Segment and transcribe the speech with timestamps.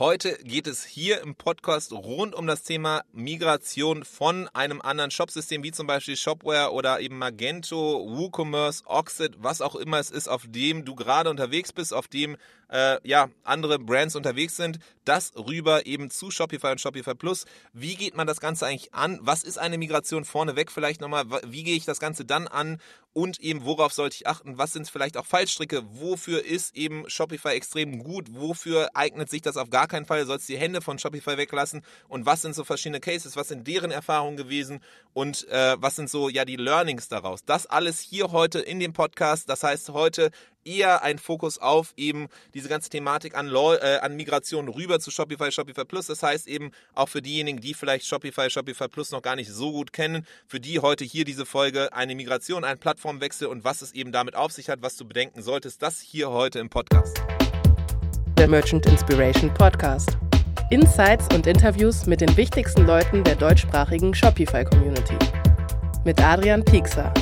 [0.00, 5.62] Heute geht es hier im Podcast rund um das Thema Migration von einem anderen Shopsystem
[5.62, 10.44] wie zum Beispiel Shopware oder eben Magento, WooCommerce, Oxid, was auch immer es ist, auf
[10.48, 12.38] dem du gerade unterwegs bist, auf dem
[12.70, 17.44] äh, ja andere Brands unterwegs sind, das rüber eben zu Shopify und Shopify Plus.
[17.72, 19.18] Wie geht man das Ganze eigentlich an?
[19.22, 21.24] Was ist eine Migration vorneweg vielleicht nochmal?
[21.46, 22.80] Wie gehe ich das Ganze dann an?
[23.12, 24.56] Und eben, worauf sollte ich achten?
[24.56, 25.82] Was sind vielleicht auch Fallstricke?
[25.94, 28.28] Wofür ist eben Shopify extrem gut?
[28.30, 30.24] Wofür eignet sich das auf gar keinen Fall?
[30.26, 31.82] Sollst die Hände von Shopify weglassen?
[32.06, 33.34] Und was sind so verschiedene Cases?
[33.34, 34.80] Was sind deren Erfahrungen gewesen?
[35.12, 37.44] Und äh, was sind so ja die Learnings daraus?
[37.44, 39.48] Das alles hier heute in dem Podcast.
[39.48, 40.30] Das heißt, heute
[40.64, 45.10] eher ein Fokus auf eben diese ganze Thematik an, Law, äh, an Migration rüber zu
[45.10, 46.06] Shopify, Shopify Plus.
[46.06, 49.72] Das heißt eben auch für diejenigen, die vielleicht Shopify, Shopify Plus noch gar nicht so
[49.72, 53.92] gut kennen, für die heute hier diese Folge eine Migration, ein Plattformwechsel und was es
[53.92, 57.22] eben damit auf sich hat, was du bedenken solltest, das hier heute im Podcast.
[58.38, 60.16] Der Merchant Inspiration Podcast.
[60.70, 65.16] Insights und Interviews mit den wichtigsten Leuten der deutschsprachigen Shopify Community.
[66.04, 67.12] Mit Adrian Piekser.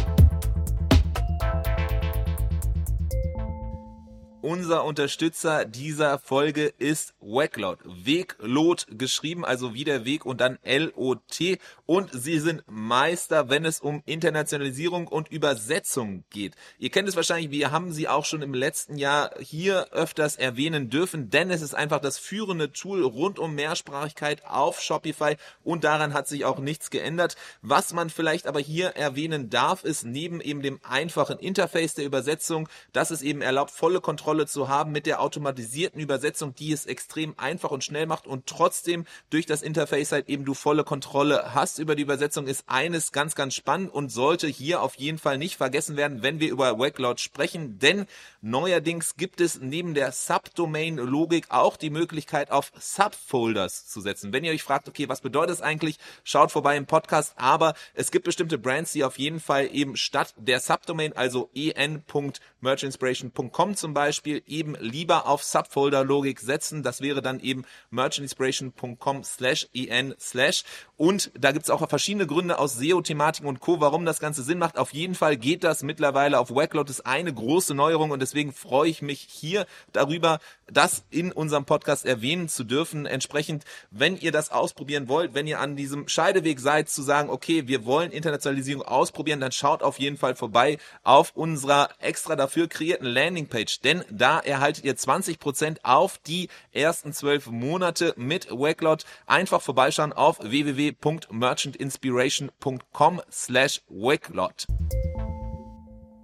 [4.40, 7.80] Unser Unterstützer dieser Folge ist Wacklot.
[7.84, 11.58] Weglot geschrieben, also wie der Weg und dann L-O-T.
[11.86, 16.54] Und sie sind Meister, wenn es um Internationalisierung und Übersetzung geht.
[16.78, 20.88] Ihr kennt es wahrscheinlich, wir haben sie auch schon im letzten Jahr hier öfters erwähnen
[20.88, 26.14] dürfen, denn es ist einfach das führende Tool rund um Mehrsprachigkeit auf Shopify und daran
[26.14, 27.34] hat sich auch nichts geändert.
[27.62, 32.68] Was man vielleicht aber hier erwähnen darf, ist neben eben dem einfachen Interface der Übersetzung,
[32.92, 36.84] dass es eben erlaubt, volle Kontrolle Kontrolle zu haben mit der automatisierten Übersetzung, die es
[36.84, 41.54] extrem einfach und schnell macht und trotzdem durch das Interface halt eben du volle Kontrolle
[41.54, 45.38] hast über die Übersetzung, ist eines ganz, ganz spannend und sollte hier auf jeden Fall
[45.38, 48.04] nicht vergessen werden, wenn wir über Wacklot sprechen, denn
[48.42, 54.34] neuerdings gibt es neben der Subdomain-Logik auch die Möglichkeit auf Subfolders zu setzen.
[54.34, 58.10] Wenn ihr euch fragt, okay, was bedeutet das eigentlich, schaut vorbei im Podcast, aber es
[58.10, 64.17] gibt bestimmte Brands, die auf jeden Fall eben statt der Subdomain, also en.merchinspiration.com zum Beispiel,
[64.18, 66.82] Beispiel eben lieber auf Subfolder-Logik setzen.
[66.82, 70.64] Das wäre dann eben merchandinspiration.com slash en slash.
[70.96, 74.58] Und da gibt es auch verschiedene Gründe aus SEO-Thematiken und Co., warum das Ganze Sinn
[74.58, 74.76] macht.
[74.76, 76.90] Auf jeden Fall geht das mittlerweile auf Wacklot.
[76.90, 82.04] ist eine große Neuerung und deswegen freue ich mich hier darüber, das in unserem Podcast
[82.04, 83.06] erwähnen zu dürfen.
[83.06, 87.68] Entsprechend, wenn ihr das ausprobieren wollt, wenn ihr an diesem Scheideweg seid, zu sagen, okay,
[87.68, 93.06] wir wollen Internationalisierung ausprobieren, dann schaut auf jeden Fall vorbei auf unserer extra dafür kreierten
[93.06, 93.80] Landingpage.
[93.82, 99.04] Denn da erhaltet ihr 20% auf die ersten zwölf Monate mit Wacklot.
[99.26, 104.66] Einfach vorbeischauen auf www.merchantinspiration.com slash Wacklot.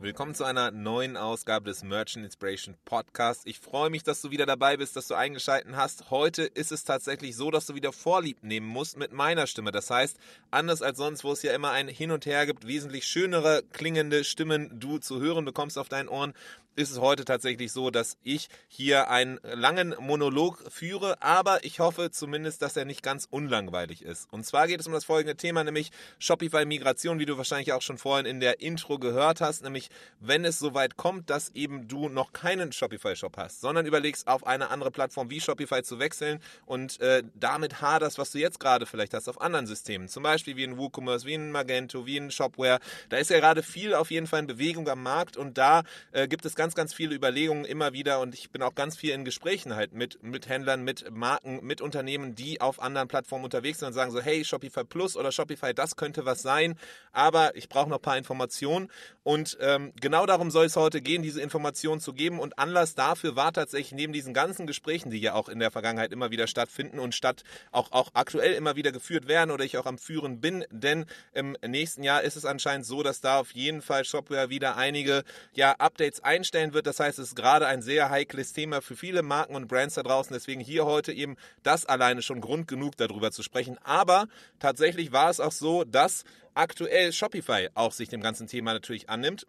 [0.05, 3.47] Willkommen zu einer neuen Ausgabe des Merchant Inspiration Podcast.
[3.47, 6.11] Ich freue mich, dass du wieder dabei bist, dass du eingeschalten hast.
[6.11, 9.73] Heute ist es tatsächlich so, dass du wieder Vorlieb nehmen musst mit meiner Stimme.
[9.73, 10.19] Das heißt,
[10.50, 14.25] anders als sonst, wo es ja immer ein Hin und Her gibt, wesentlich schönere klingende
[14.25, 16.34] Stimmen du zu hören bekommst auf deinen Ohren,
[16.77, 22.11] ist es heute tatsächlich so, dass ich hier einen langen Monolog führe, aber ich hoffe
[22.11, 24.33] zumindest, dass er nicht ganz unlangweilig ist.
[24.33, 27.83] Und zwar geht es um das folgende Thema, nämlich Shopify Migration, wie du wahrscheinlich auch
[27.83, 29.89] schon vorhin in der Intro gehört hast, nämlich
[30.21, 34.47] wenn es soweit kommt, dass eben du noch keinen Shopify Shop hast, sondern überlegst, auf
[34.47, 38.87] eine andere Plattform wie Shopify zu wechseln und äh, damit haderst, was du jetzt gerade
[38.87, 42.31] vielleicht hast auf anderen Systemen, zum Beispiel wie in WooCommerce, wie in Magento, wie in
[42.31, 42.81] Shopware.
[43.11, 46.27] Da ist ja gerade viel auf jeden Fall in Bewegung am Markt und da äh,
[46.29, 49.10] gibt es ganz ganz, ganz viele Überlegungen immer wieder und ich bin auch ganz viel
[49.10, 53.80] in Gesprächen halt mit, mit Händlern, mit Marken, mit Unternehmen, die auf anderen Plattformen unterwegs
[53.80, 56.78] sind und sagen so, hey, Shopify Plus oder Shopify, das könnte was sein,
[57.12, 58.91] aber ich brauche noch ein paar Informationen.
[59.25, 62.41] Und ähm, genau darum soll es heute gehen, diese Informationen zu geben.
[62.41, 66.12] Und Anlass dafür war tatsächlich neben diesen ganzen Gesprächen, die ja auch in der Vergangenheit
[66.12, 69.86] immer wieder stattfinden und statt auch, auch aktuell immer wieder geführt werden oder ich auch
[69.86, 71.04] am Führen bin, denn
[71.34, 75.25] im nächsten Jahr ist es anscheinend so, dass da auf jeden Fall Shopware wieder einige
[75.52, 76.87] ja, Updates einstellt einstellen wird.
[76.87, 80.03] Das heißt, es ist gerade ein sehr heikles Thema für viele Marken und Brands da
[80.03, 80.32] draußen.
[80.32, 83.76] Deswegen hier heute eben das alleine schon Grund genug, darüber zu sprechen.
[83.82, 84.29] Aber
[84.61, 86.25] tatsächlich war es auch so, dass
[86.55, 89.46] aktuell Shopify auch sich dem ganzen Thema natürlich annimmt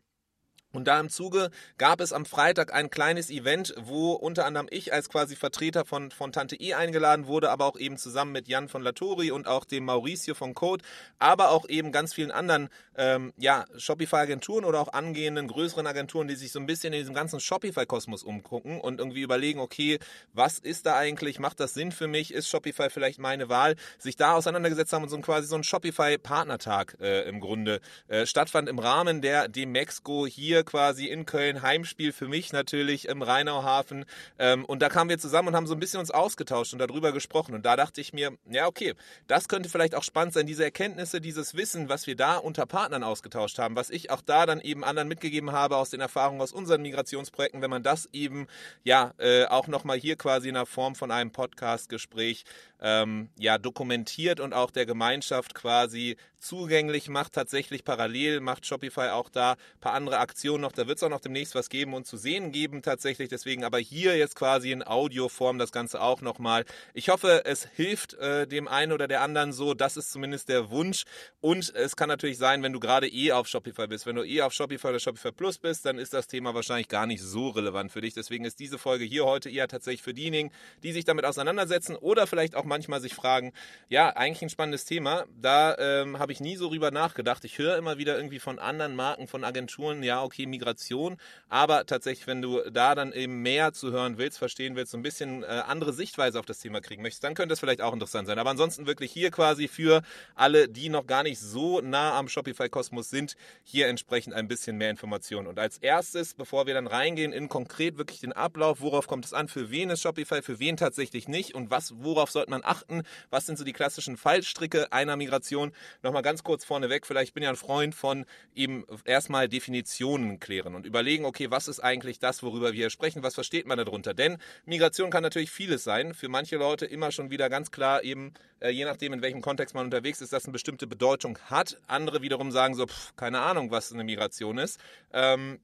[0.75, 4.94] und da im Zuge gab es am Freitag ein kleines Event, wo unter anderem ich
[4.94, 8.68] als quasi Vertreter von, von Tante E eingeladen wurde, aber auch eben zusammen mit Jan
[8.68, 10.83] von Latori und auch dem Mauricio von Code,
[11.19, 16.36] aber auch eben ganz vielen anderen ähm, ja, Shopify-Agenturen oder auch angehenden größeren Agenturen, die
[16.36, 20.00] sich so ein bisschen in diesem ganzen Shopify-Kosmos umgucken und irgendwie überlegen, okay,
[20.33, 24.16] was ist da eigentlich, macht das Sinn für mich, ist Shopify vielleicht meine Wahl, sich
[24.16, 28.80] da auseinandergesetzt haben und so quasi so ein Shopify-Partnertag äh, im Grunde äh, stattfand im
[28.80, 34.06] Rahmen der Demexco hier quasi in Köln, Heimspiel für mich natürlich im Rheinauhafen.
[34.39, 37.12] Ähm, und da kamen wir zusammen und haben so ein bisschen uns ausgetauscht und darüber
[37.12, 37.56] gesprochen.
[37.56, 38.94] Und da dachte ich mir, ja, okay,
[39.27, 43.03] das könnte vielleicht auch spannend sein, diese Erkenntnisse, dieses Wissen, was wir da unter Partnern
[43.03, 46.51] ausgetauscht haben, was ich auch da dann eben anderen mitgegeben habe aus den Erfahrungen aus
[46.51, 48.47] unseren Migrationsprojekten, wenn man das eben
[48.83, 52.45] ja äh, auch nochmal hier quasi in der Form von einem Podcast-Gespräch
[52.81, 59.29] ähm, ja, dokumentiert und auch der Gemeinschaft quasi zugänglich macht, tatsächlich parallel macht Shopify auch
[59.29, 60.72] da ein paar andere Aktionen noch.
[60.72, 63.30] Da wird es auch noch demnächst was geben und zu sehen geben tatsächlich.
[63.30, 66.66] Deswegen aber hier jetzt quasi in Audioform das Ganze auch nochmal.
[66.94, 69.74] Ich hoffe, es hilft äh, dem einen oder der anderen so.
[69.74, 71.06] Das ist zumindest der Wunsch.
[71.42, 74.06] Und es kann natürlich sein, wenn du gerade eh auf Shopify bist.
[74.06, 77.06] Wenn du eh auf Shopify oder Shopify Plus bist, dann ist das Thema wahrscheinlich gar
[77.06, 78.13] nicht so relevant für dich.
[78.13, 80.52] Deswegen ist diese Folge hier heute eher tatsächlich für diejenigen,
[80.84, 83.54] die sich damit auseinandersetzen oder vielleicht auch manchmal sich fragen,
[83.90, 85.25] ja, eigentlich ein spannendes Thema.
[85.40, 87.46] Da ähm, habe ich nie so drüber nachgedacht.
[87.46, 91.17] Ich höre immer wieder irgendwie von anderen Marken, von Agenturen, ja, okay, Migration.
[91.49, 95.03] Aber tatsächlich, wenn du da dann eben mehr zu hören willst, verstehen willst, so ein
[95.03, 98.27] bisschen äh, andere Sichtweise auf das Thema kriegen möchtest, dann könnte es vielleicht auch interessant
[98.27, 98.39] sein.
[98.39, 100.01] Aber ansonsten wirklich hier quasi für
[100.35, 104.89] alle, die noch gar nicht so nah am Shopify-Kosmos sind, hier entsprechend ein bisschen mehr
[104.89, 105.47] Informationen.
[105.47, 109.33] Und als erstes, bevor wir dann reingehen in konkret wirklich den Ablauf, worauf kommt es
[109.33, 113.03] an, für wen ist Shopify, für wen tatsächlich nicht und was, worauf sollte man achten?
[113.29, 115.71] Was sind so die klassischen Fallstricke einer Migration?
[116.03, 120.86] Nochmal ganz kurz vorneweg, vielleicht bin ja ein Freund von eben erstmal Definitionen klären und
[120.86, 123.24] überlegen, okay, was ist eigentlich das, worüber wir hier sprechen?
[123.24, 124.13] Was versteht man darunter?
[124.13, 126.13] Denn Migration kann natürlich vieles sein.
[126.13, 129.75] Für manche Leute immer schon wieder ganz klar eben, äh, je nachdem, in welchem Kontext
[129.75, 131.80] man unterwegs ist, dass eine bestimmte Bedeutung hat.
[131.88, 134.80] Andere wiederum sagen so, pff, keine Ahnung, was eine Migration ist.
[135.13, 135.60] Ähm,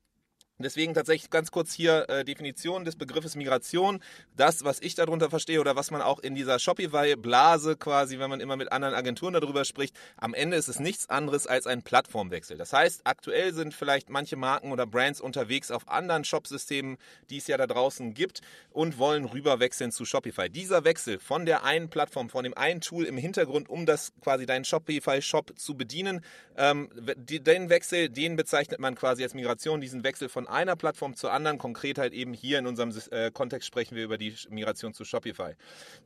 [0.62, 4.02] Deswegen tatsächlich ganz kurz hier äh, Definition des Begriffes Migration.
[4.36, 8.40] Das, was ich darunter verstehe oder was man auch in dieser Shopify-Blase quasi, wenn man
[8.40, 12.58] immer mit anderen Agenturen darüber spricht, am Ende ist es nichts anderes als ein Plattformwechsel.
[12.58, 16.98] Das heißt, aktuell sind vielleicht manche Marken oder Brands unterwegs auf anderen Shopsystemen,
[17.30, 18.42] die es ja da draußen gibt
[18.72, 20.50] und wollen rüberwechseln zu Shopify.
[20.50, 24.46] Dieser Wechsel von der einen Plattform, von dem einen Tool im Hintergrund, um das quasi
[24.46, 26.22] deinen Shopify-Shop zu bedienen,
[26.58, 31.32] ähm, den Wechsel, den bezeichnet man quasi als Migration, diesen Wechsel von einer Plattform zur
[31.32, 31.58] anderen.
[31.58, 35.54] Konkret halt eben hier in unserem äh, Kontext sprechen wir über die Migration zu Shopify.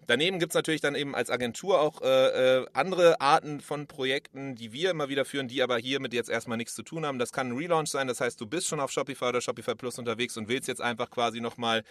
[0.07, 4.55] Daneben gibt es natürlich dann eben als Agentur auch äh, äh, andere Arten von Projekten,
[4.55, 7.19] die wir immer wieder führen, die aber hier mit jetzt erstmal nichts zu tun haben.
[7.19, 9.97] Das kann ein Relaunch sein, das heißt, du bist schon auf Shopify oder Shopify Plus
[9.97, 11.83] unterwegs und willst jetzt einfach quasi nochmal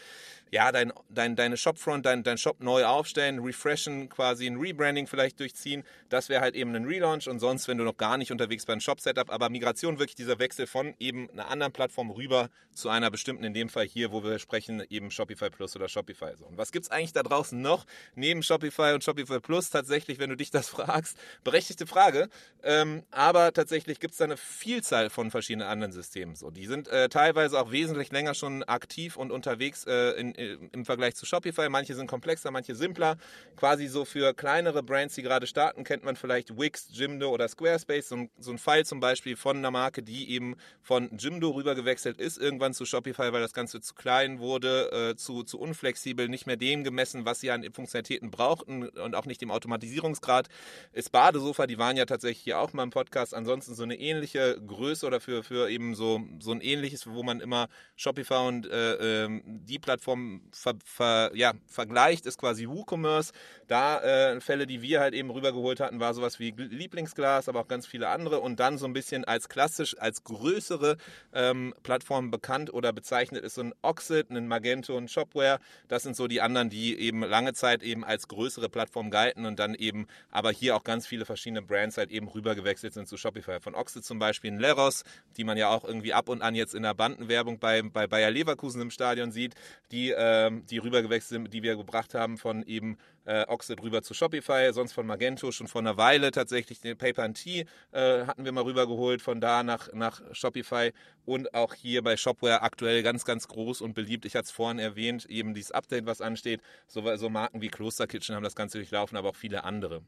[0.50, 5.40] ja, dein, dein, deine Shopfront, dein, dein Shop neu aufstellen, refreshen, quasi ein Rebranding vielleicht
[5.40, 5.84] durchziehen.
[6.08, 8.80] Das wäre halt eben ein Relaunch und sonst, wenn du noch gar nicht unterwegs beim
[8.80, 12.33] Shop-Setup, aber Migration wirklich dieser Wechsel von eben einer anderen Plattform rüber
[12.74, 16.36] zu einer bestimmten, in dem Fall hier, wo wir sprechen, eben Shopify Plus oder Shopify.
[16.36, 16.44] So.
[16.44, 19.70] Und was gibt es eigentlich da draußen noch neben Shopify und Shopify Plus?
[19.70, 22.28] Tatsächlich, wenn du dich das fragst, berechtigte Frage.
[22.62, 26.34] Ähm, aber tatsächlich gibt es da eine Vielzahl von verschiedenen anderen Systemen.
[26.34, 26.50] So.
[26.50, 30.84] Die sind äh, teilweise auch wesentlich länger schon aktiv und unterwegs äh, in, in, im
[30.84, 31.68] Vergleich zu Shopify.
[31.68, 33.16] Manche sind komplexer, manche simpler.
[33.56, 38.08] Quasi so für kleinere Brands, die gerade starten, kennt man vielleicht Wix, Jimdo oder Squarespace.
[38.08, 42.18] So, so ein Fall zum Beispiel von einer Marke, die eben von Jimdo rüber gewechselt
[42.18, 46.28] ist ist irgendwann zu Shopify, weil das Ganze zu klein wurde, äh, zu, zu unflexibel,
[46.28, 50.48] nicht mehr dem gemessen, was sie an Funktionalitäten brauchten und auch nicht dem Automatisierungsgrad.
[50.92, 53.34] Ist Badesofa, die waren ja tatsächlich hier auch mal im Podcast.
[53.34, 57.40] Ansonsten so eine ähnliche Größe oder für, für eben so, so ein ähnliches, wo man
[57.40, 63.32] immer Shopify und äh, äh, die Plattform ver, ver, ja, vergleicht, ist quasi WooCommerce.
[63.66, 67.68] Da äh, Fälle, die wir halt eben rübergeholt hatten, war sowas wie Lieblingsglas, aber auch
[67.68, 68.40] ganz viele andere.
[68.40, 70.96] Und dann so ein bisschen als klassisch, als größere
[71.32, 75.58] ähm, Plattform bekannt oder bezeichnet ist so ein Oxid, ein Magento, ein Shopware.
[75.88, 79.58] Das sind so die anderen, die eben lange Zeit eben als größere Plattform galten und
[79.58, 83.60] dann eben aber hier auch ganz viele verschiedene Brands halt eben rübergewechselt sind zu Shopify.
[83.60, 85.04] Von Oxid zum Beispiel ein Leros,
[85.36, 88.30] die man ja auch irgendwie ab und an jetzt in der Bandenwerbung bei, bei Bayer
[88.30, 89.54] Leverkusen im Stadion sieht,
[89.90, 94.14] die, äh, die rübergewechselt sind, die wir gebracht haben von eben äh, Oxid rüber zu
[94.14, 98.52] Shopify, sonst von Magento schon vor einer Weile tatsächlich den Paper Tea äh, hatten wir
[98.52, 100.92] mal rübergeholt, von da nach, nach Shopify
[101.24, 104.24] und auch hier bei Shopware aktuell ganz, ganz groß und beliebt.
[104.24, 106.60] Ich hatte es vorhin erwähnt, eben dieses Update, was ansteht.
[106.86, 110.02] So, so Marken wie Kloster Kitchen haben das Ganze durchlaufen, aber auch viele andere.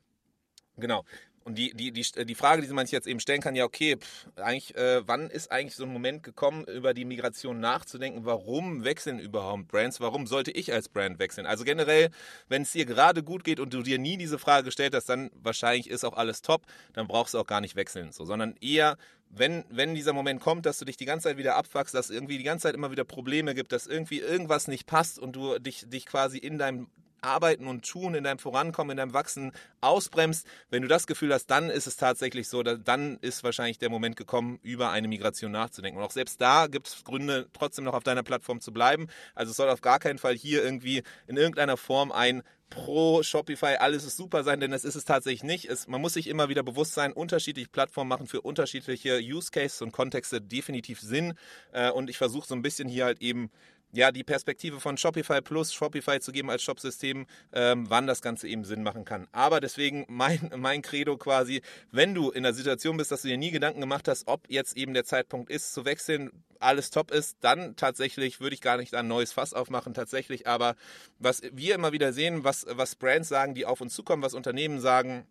[0.77, 1.05] Genau.
[1.47, 3.97] Und die, die, die, die Frage, die man sich jetzt eben stellen kann, ja, okay,
[3.99, 8.25] pff, eigentlich, äh, wann ist eigentlich so ein Moment gekommen, über die Migration nachzudenken?
[8.25, 10.01] Warum wechseln überhaupt Brands?
[10.01, 11.47] Warum sollte ich als Brand wechseln?
[11.47, 12.11] Also generell,
[12.49, 15.31] wenn es dir gerade gut geht und du dir nie diese Frage gestellt hast, dann
[15.41, 16.63] wahrscheinlich ist auch alles top,
[16.95, 18.97] dann brauchst du auch gar nicht wechseln, so, sondern eher,
[19.31, 22.39] wenn, wenn dieser Moment kommt, dass du dich die ganze Zeit wieder abfuckst, dass irgendwie
[22.39, 25.89] die ganze Zeit immer wieder Probleme gibt, dass irgendwie irgendwas nicht passt und du dich,
[25.89, 26.89] dich quasi in deinem
[27.27, 31.47] Arbeiten und Tun, in deinem Vorankommen, in deinem Wachsen ausbremst, wenn du das Gefühl hast,
[31.47, 35.99] dann ist es tatsächlich so, dann ist wahrscheinlich der Moment gekommen, über eine Migration nachzudenken.
[35.99, 39.09] Und auch selbst da gibt es Gründe, trotzdem noch auf deiner Plattform zu bleiben.
[39.35, 43.77] Also es soll auf gar keinen Fall hier irgendwie in irgendeiner Form ein pro Shopify,
[43.79, 45.67] alles ist super sein, denn das ist es tatsächlich nicht.
[45.67, 49.83] Es, man muss sich immer wieder bewusst sein, unterschiedliche Plattformen machen für unterschiedliche Use Cases
[49.83, 51.35] und Kontexte definitiv Sinn.
[51.73, 53.51] Äh, und ich versuche so ein bisschen hier halt eben
[53.93, 58.49] ja, die Perspektive von Shopify plus Shopify zu geben als Shopsystem, ähm, wann das Ganze
[58.49, 59.27] eben Sinn machen kann.
[59.33, 63.39] Aber deswegen mein, mein Credo quasi, wenn du in der Situation bist, dass du dir
[63.39, 67.37] nie Gedanken gemacht hast, ob jetzt eben der Zeitpunkt ist zu wechseln, alles top ist,
[67.41, 70.47] dann tatsächlich würde ich gar nicht ein neues Fass aufmachen, tatsächlich.
[70.47, 70.75] Aber
[71.19, 74.81] was wir immer wieder sehen, was, was Brands sagen, die auf uns zukommen, was Unternehmen
[74.81, 75.27] sagen,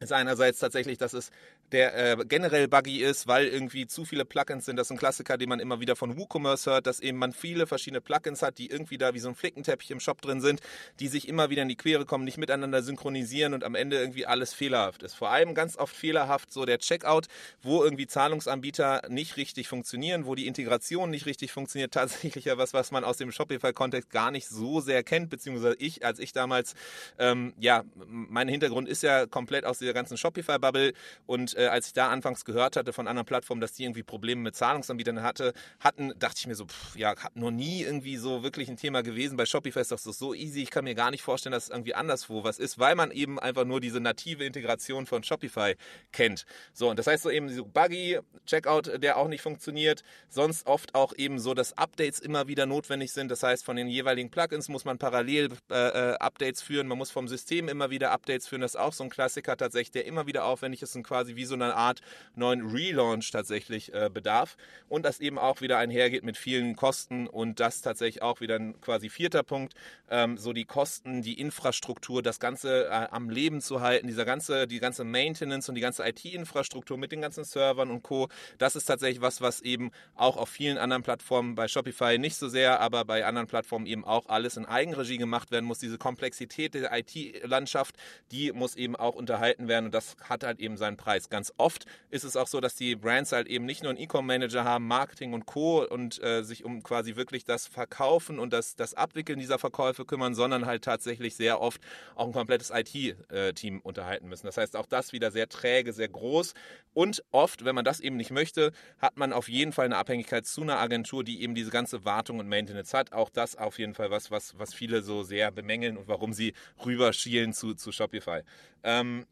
[0.00, 1.30] ist einerseits tatsächlich, dass es
[1.72, 4.76] der äh, generell buggy ist, weil irgendwie zu viele Plugins sind.
[4.76, 7.66] Das ist ein Klassiker, den man immer wieder von WooCommerce hört, dass eben man viele
[7.66, 10.60] verschiedene Plugins hat, die irgendwie da wie so ein Flickenteppich im Shop drin sind,
[10.98, 14.26] die sich immer wieder in die Quere kommen, nicht miteinander synchronisieren und am Ende irgendwie
[14.26, 15.14] alles fehlerhaft ist.
[15.14, 17.26] Vor allem ganz oft fehlerhaft so der Checkout,
[17.62, 21.92] wo irgendwie Zahlungsanbieter nicht richtig funktionieren, wo die Integration nicht richtig funktioniert.
[22.00, 26.04] Tatsächlich ja was, was man aus dem Shopify-Kontext gar nicht so sehr kennt, beziehungsweise ich,
[26.04, 26.74] als ich damals,
[27.18, 30.92] ähm, ja, mein Hintergrund ist ja komplett aus dieser ganzen Shopify-Bubble
[31.26, 34.40] und äh, als ich da anfangs gehört hatte von anderen Plattformen, dass die irgendwie Probleme
[34.40, 38.42] mit Zahlungsanbietern hatte, hatten, dachte ich mir so, pff, ja, hat noch nie irgendwie so
[38.42, 39.36] wirklich ein Thema gewesen.
[39.36, 40.62] Bei Shopify ist das so easy.
[40.62, 43.38] Ich kann mir gar nicht vorstellen, dass es irgendwie anderswo was ist, weil man eben
[43.38, 45.74] einfach nur diese native Integration von Shopify
[46.12, 46.46] kennt.
[46.72, 50.02] So, und das heißt so eben so Buggy, Checkout, der auch nicht funktioniert.
[50.28, 53.30] Sonst oft auch eben so, dass Updates immer wieder notwendig sind.
[53.30, 56.86] Das heißt, von den jeweiligen Plugins muss man parallel äh, äh Updates führen.
[56.86, 58.62] Man muss vom System immer wieder Updates führen.
[58.62, 61.44] Das ist auch so ein Klassiker tatsächlich, der immer wieder aufwendig ist und quasi wie
[61.44, 62.00] so eine Art
[62.34, 64.56] neuen Relaunch tatsächlich äh, bedarf
[64.88, 68.80] und das eben auch wieder einhergeht mit vielen Kosten und das tatsächlich auch wieder ein
[68.80, 69.74] quasi vierter Punkt,
[70.10, 74.66] ähm, so die Kosten, die Infrastruktur, das Ganze äh, am Leben zu halten, dieser ganze,
[74.66, 78.28] die ganze Maintenance und die ganze IT-Infrastruktur mit den ganzen Servern und Co.
[78.58, 82.48] Das ist tatsächlich was, was eben auch auf vielen anderen Plattformen bei Shopify nicht so
[82.48, 85.78] sehr, aber bei anderen Plattformen eben auch alles in Eigenregie gemacht werden muss.
[85.78, 87.96] Diese Komplexität der IT-Landschaft,
[88.32, 91.30] die muss eben auch unterhalten werden und das hat halt eben seinen Preis.
[91.30, 94.64] Ganz oft ist es auch so, dass die Brands halt eben nicht nur einen E-Com-Manager
[94.64, 95.84] haben, Marketing und Co.
[95.84, 100.34] und äh, sich um quasi wirklich das Verkaufen und das, das Abwickeln dieser Verkäufe kümmern,
[100.34, 101.80] sondern halt tatsächlich sehr oft
[102.14, 104.46] auch ein komplettes IT-Team äh, unterhalten müssen.
[104.46, 106.54] Das heißt, auch das wieder sehr träge, sehr groß
[106.92, 110.46] und oft, wenn man das eben nicht möchte, hat man auf jeden Fall eine Abhängigkeit
[110.46, 113.12] zu einer Agentur, die eben diese ganze Wartung und Maintenance hat.
[113.12, 116.54] Auch das auf jeden Fall was, was, was viele so sehr bemängeln und warum sie
[116.84, 118.42] rüberschielen zu, zu Shopify.
[118.82, 119.26] Ähm,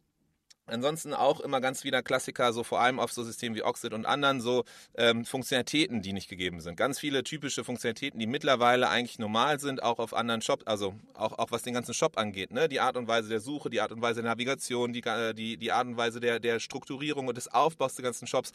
[0.70, 4.06] Ansonsten auch immer ganz wieder Klassiker, so vor allem auf so Systemen wie Oxid und
[4.06, 4.64] anderen, so
[4.96, 6.76] ähm, Funktionalitäten, die nicht gegeben sind.
[6.76, 11.38] Ganz viele typische Funktionalitäten, die mittlerweile eigentlich normal sind, auch auf anderen Shops, also auch,
[11.38, 12.52] auch was den ganzen Shop angeht.
[12.52, 12.68] Ne?
[12.68, 15.56] Die Art und Weise der Suche, die Art und Weise der Navigation, die, äh, die,
[15.56, 18.52] die Art und Weise der, der Strukturierung und des Aufbaus der ganzen Shops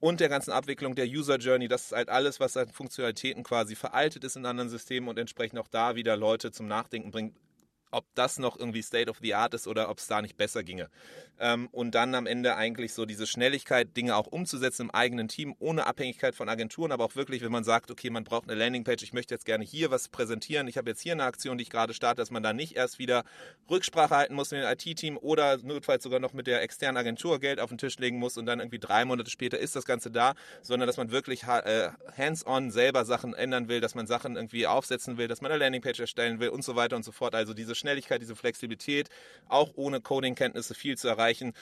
[0.00, 1.68] und der ganzen Abwicklung der User Journey.
[1.68, 5.58] Das ist halt alles, was an Funktionalitäten quasi veraltet ist in anderen Systemen und entsprechend
[5.58, 7.34] auch da wieder Leute zum Nachdenken bringt,
[7.92, 10.62] ob das noch irgendwie State of the Art ist oder ob es da nicht besser
[10.62, 10.88] ginge.
[11.38, 15.54] Ähm, und dann am Ende eigentlich so diese Schnelligkeit, Dinge auch umzusetzen im eigenen Team,
[15.58, 19.02] ohne Abhängigkeit von Agenturen, aber auch wirklich, wenn man sagt, okay, man braucht eine Landingpage,
[19.02, 21.70] ich möchte jetzt gerne hier was präsentieren, ich habe jetzt hier eine Aktion, die ich
[21.70, 23.24] gerade starte, dass man da nicht erst wieder
[23.70, 27.60] Rücksprache halten muss mit dem IT-Team oder notfalls sogar noch mit der externen Agentur Geld
[27.60, 30.34] auf den Tisch legen muss und dann irgendwie drei Monate später ist das Ganze da,
[30.62, 35.18] sondern dass man wirklich äh, hands-on selber Sachen ändern will, dass man Sachen irgendwie aufsetzen
[35.18, 37.34] will, dass man eine Landingpage erstellen will und so weiter und so fort.
[37.34, 39.08] Also diese Schnelligkeit, diese Flexibilität,
[39.48, 41.52] auch ohne Coding-Kenntnisse viel zu erreichen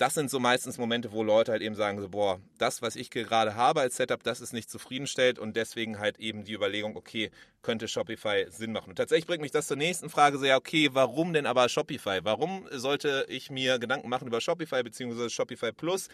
[0.00, 3.10] das sind so meistens Momente, wo Leute halt eben sagen so, boah, das, was ich
[3.10, 7.30] gerade habe als Setup, das ist nicht zufriedenstellend und deswegen halt eben die Überlegung, okay,
[7.60, 8.88] könnte Shopify Sinn machen.
[8.88, 12.20] Und tatsächlich bringt mich das zur nächsten Frage so, ja, okay, warum denn aber Shopify?
[12.22, 15.28] Warum sollte ich mir Gedanken machen über Shopify bzw.
[15.28, 16.08] Shopify Plus?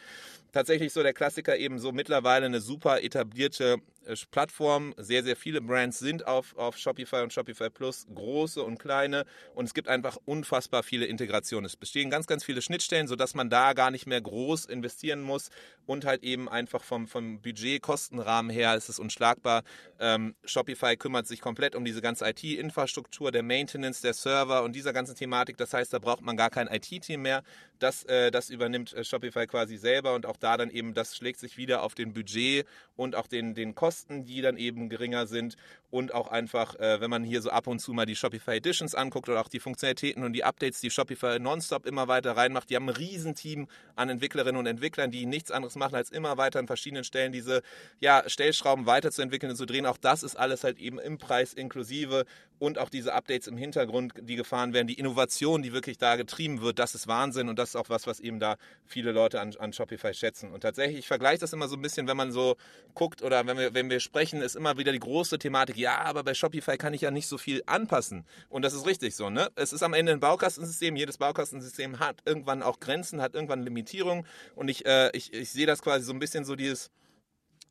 [0.50, 3.76] Tatsächlich so der Klassiker eben so mittlerweile eine super etablierte
[4.07, 4.95] äh, Plattform.
[4.97, 9.25] Sehr, sehr viele Brands sind auf, auf Shopify und Shopify Plus, große und kleine.
[9.55, 11.66] Und es gibt einfach unfassbar viele Integrationen.
[11.66, 15.50] Es bestehen ganz, ganz viele Schnittstellen, sodass man da gar nicht mehr groß investieren muss
[15.87, 19.62] und halt eben einfach vom, vom Budget-Kostenrahmen her ist es unschlagbar.
[20.00, 24.92] Ähm, Shopify kümmert sich komplett um diese ganze IT-Infrastruktur, der Maintenance, der Server und dieser
[24.92, 25.56] ganzen Thematik.
[25.56, 27.42] Das heißt, da braucht man gar kein IT-Team mehr.
[27.78, 31.38] Das, äh, das übernimmt äh, Shopify quasi selber und auch da dann eben, das schlägt
[31.38, 32.66] sich wieder auf den Budget
[32.97, 35.56] und auch den, den Kosten, die dann eben geringer sind.
[35.90, 38.95] Und auch einfach, äh, wenn man hier so ab und zu mal die Shopify Editions
[38.95, 42.71] anguckt oder auch die Funktionalitäten und die Updates, die Shopify nonstop immer weiter reinmacht.
[42.71, 46.59] Die haben ein Riesenteam an Entwicklerinnen und Entwicklern, die nichts anderes machen, als immer weiter
[46.59, 47.62] an verschiedenen Stellen diese
[48.00, 49.87] ja, Stellschrauben weiterzuentwickeln und zu drehen.
[49.87, 52.25] Auch das ist alles halt eben im Preis inklusive
[52.59, 56.62] und auch diese Updates im Hintergrund, die gefahren werden, die Innovation, die wirklich da getrieben
[56.62, 59.55] wird, das ist Wahnsinn und das ist auch was, was eben da viele Leute an,
[59.59, 60.52] an Shopify schätzen.
[60.52, 62.57] Und tatsächlich, ich vergleiche das immer so ein bisschen, wenn man so
[62.95, 66.25] guckt oder wenn wir, wenn wir sprechen, ist immer wieder die große Thematik, ja, aber
[66.25, 68.25] bei Shopify kann ich ja nicht so viel anpassen.
[68.49, 69.50] Und das ist richtig so, ne?
[69.54, 74.26] Es ist am Ende ein Baukastensystem, jedes Baukastensystem hat irgendwann auch Grenzen, hat irgendwann Limitierungen
[74.54, 76.90] und ich, äh, ich, ich sehe das quasi so ein bisschen so dieses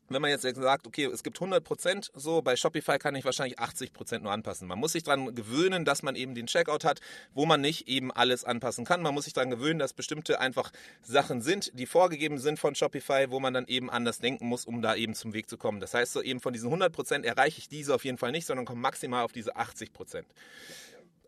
[0.10, 3.60] wenn man jetzt sagt, okay, es gibt 100 Prozent, so bei Shopify kann ich wahrscheinlich
[3.60, 4.68] 80 Prozent nur anpassen.
[4.68, 7.02] Man muss sich daran gewöhnen, dass man eben den Checkout hat,
[7.34, 9.02] wo man nicht eben alles anpassen kann.
[9.02, 10.72] Man muss sich daran gewöhnen, dass bestimmte einfach
[11.02, 14.82] Sachen sind, die vorgegeben sind von Shopify, wo man dann eben anders denken muss, um
[14.82, 15.80] da eben zum Weg zu kommen.
[15.80, 18.46] Das heißt, so eben von diesen 100 Prozent erreiche ich diese auf jeden Fall nicht,
[18.46, 20.28] sondern komme maximal auf diese 80 Prozent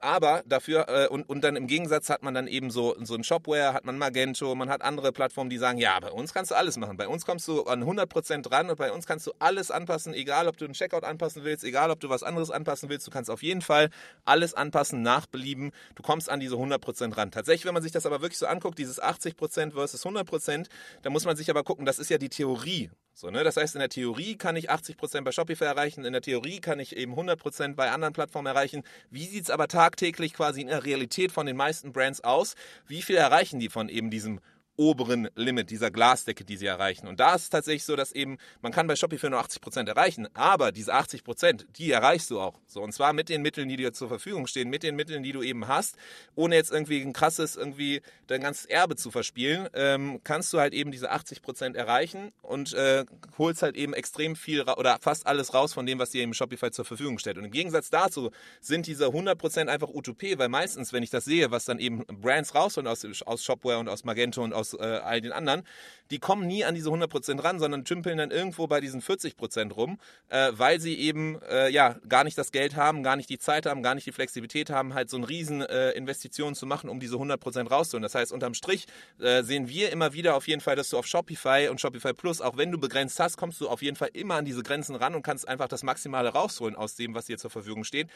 [0.01, 3.23] aber dafür, äh, und, und dann im Gegensatz hat man dann eben so, so ein
[3.23, 6.55] Shopware, hat man Magento, man hat andere Plattformen, die sagen, ja, bei uns kannst du
[6.55, 6.97] alles machen.
[6.97, 10.47] Bei uns kommst du an 100% dran und bei uns kannst du alles anpassen, egal
[10.47, 13.29] ob du einen Checkout anpassen willst, egal ob du was anderes anpassen willst, du kannst
[13.29, 13.89] auf jeden Fall
[14.25, 15.71] alles anpassen, nach Belieben.
[15.95, 17.31] Du kommst an diese 100% ran.
[17.31, 20.67] Tatsächlich, wenn man sich das aber wirklich so anguckt, dieses 80% versus 100%,
[21.01, 22.89] da muss man sich aber gucken, das ist ja die Theorie.
[23.19, 23.43] So, ne?
[23.43, 26.79] Das heißt, in der Theorie kann ich 80% bei Shopify erreichen, in der Theorie kann
[26.79, 28.83] ich eben 100% bei anderen Plattformen erreichen.
[29.09, 32.53] Wie sieht es aber tagtäglich quasi in der Realität von den meisten Brands aus?
[32.85, 34.39] Wie viel erreichen die von eben diesem
[34.77, 37.07] oberen Limit, dieser Glasdecke, die sie erreichen.
[37.07, 39.89] Und da ist es tatsächlich so, dass eben, man kann bei Shopify nur 80 Prozent
[39.89, 42.59] erreichen, aber diese 80%, Prozent, die erreichst du auch.
[42.67, 45.31] So, und zwar mit den Mitteln, die dir zur Verfügung stehen, mit den Mitteln, die
[45.31, 45.97] du eben hast,
[46.35, 50.73] ohne jetzt irgendwie ein krasses, irgendwie dein ganzes Erbe zu verspielen, ähm, kannst du halt
[50.73, 53.05] eben diese 80 Prozent erreichen und äh,
[53.37, 56.71] holst halt eben extrem viel oder fast alles raus von dem, was dir eben Shopify
[56.71, 57.37] zur Verfügung stellt.
[57.37, 58.31] Und im Gegensatz dazu
[58.61, 62.05] sind diese 100 Prozent einfach Utopie, weil meistens, wenn ich das sehe, was dann eben
[62.05, 65.63] Brands rausholen aus, aus Shopware und aus Magento und aus aus äh, all den anderen,
[66.11, 69.99] die kommen nie an diese 100% ran, sondern tümpeln dann irgendwo bei diesen 40% rum,
[70.29, 73.65] äh, weil sie eben äh, ja gar nicht das Geld haben, gar nicht die Zeit
[73.65, 76.99] haben, gar nicht die Flexibilität haben, halt so eine riesen äh, Investition zu machen, um
[76.99, 78.03] diese 100% rauszuholen.
[78.03, 78.85] Das heißt, unterm Strich
[79.19, 82.41] äh, sehen wir immer wieder auf jeden Fall, dass du auf Shopify und Shopify Plus,
[82.41, 85.13] auch wenn du begrenzt hast, kommst du auf jeden Fall immer an diese Grenzen ran
[85.13, 88.07] und kannst einfach das Maximale rausholen aus dem, was dir zur Verfügung steht.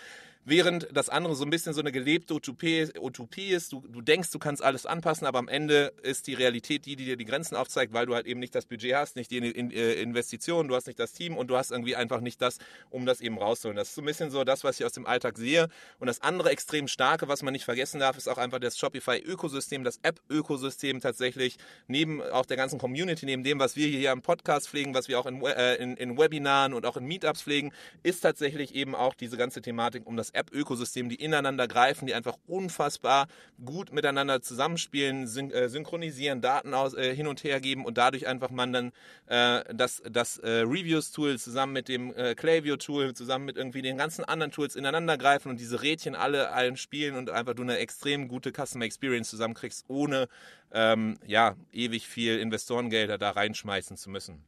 [0.46, 4.31] Während das andere so ein bisschen so eine gelebte Utopie, Utopie ist, du, du denkst,
[4.31, 7.56] du kannst alles anpassen, aber am Ende ist die Realität die, die dir die Grenzen
[7.56, 10.88] aufzeigt, weil du halt eben nicht das Budget hast, nicht die äh, Investitionen, du hast
[10.88, 12.58] nicht das Team und du hast irgendwie einfach nicht das,
[12.89, 13.77] um das eben rauszuholen.
[13.77, 15.69] Das ist so ein bisschen so das, was ich aus dem Alltag sehe.
[15.99, 19.84] Und das andere extrem starke, was man nicht vergessen darf, ist auch einfach das Shopify-Ökosystem,
[19.84, 24.69] das App-Ökosystem tatsächlich, neben auch der ganzen Community, neben dem, was wir hier im Podcast
[24.69, 27.71] pflegen, was wir auch in, äh, in, in Webinaren und auch in Meetups pflegen,
[28.04, 32.38] ist tatsächlich eben auch diese ganze Thematik um das App-Ökosystem, die ineinander greifen, die einfach
[32.47, 33.27] unfassbar
[33.63, 38.28] gut miteinander zusammenspielen, syn äh, synchronisieren, Daten aus, äh, hin und her geben und dadurch
[38.28, 38.91] einfach man dann
[39.26, 44.24] äh, das, das äh, Reviews-Tool zusammen mit dem äh, Klaviyo-Tool, zusammen mit irgendwie den ganzen
[44.24, 48.30] anderen Tools ineinander greifen und diese Rädchen alle allen spielen und einfach du eine extrem
[48.30, 50.30] gute Customer Experience zusammenkriegst, ohne
[50.72, 54.46] ähm, ja, ewig viel Investorengelder da reinschmeißen zu müssen.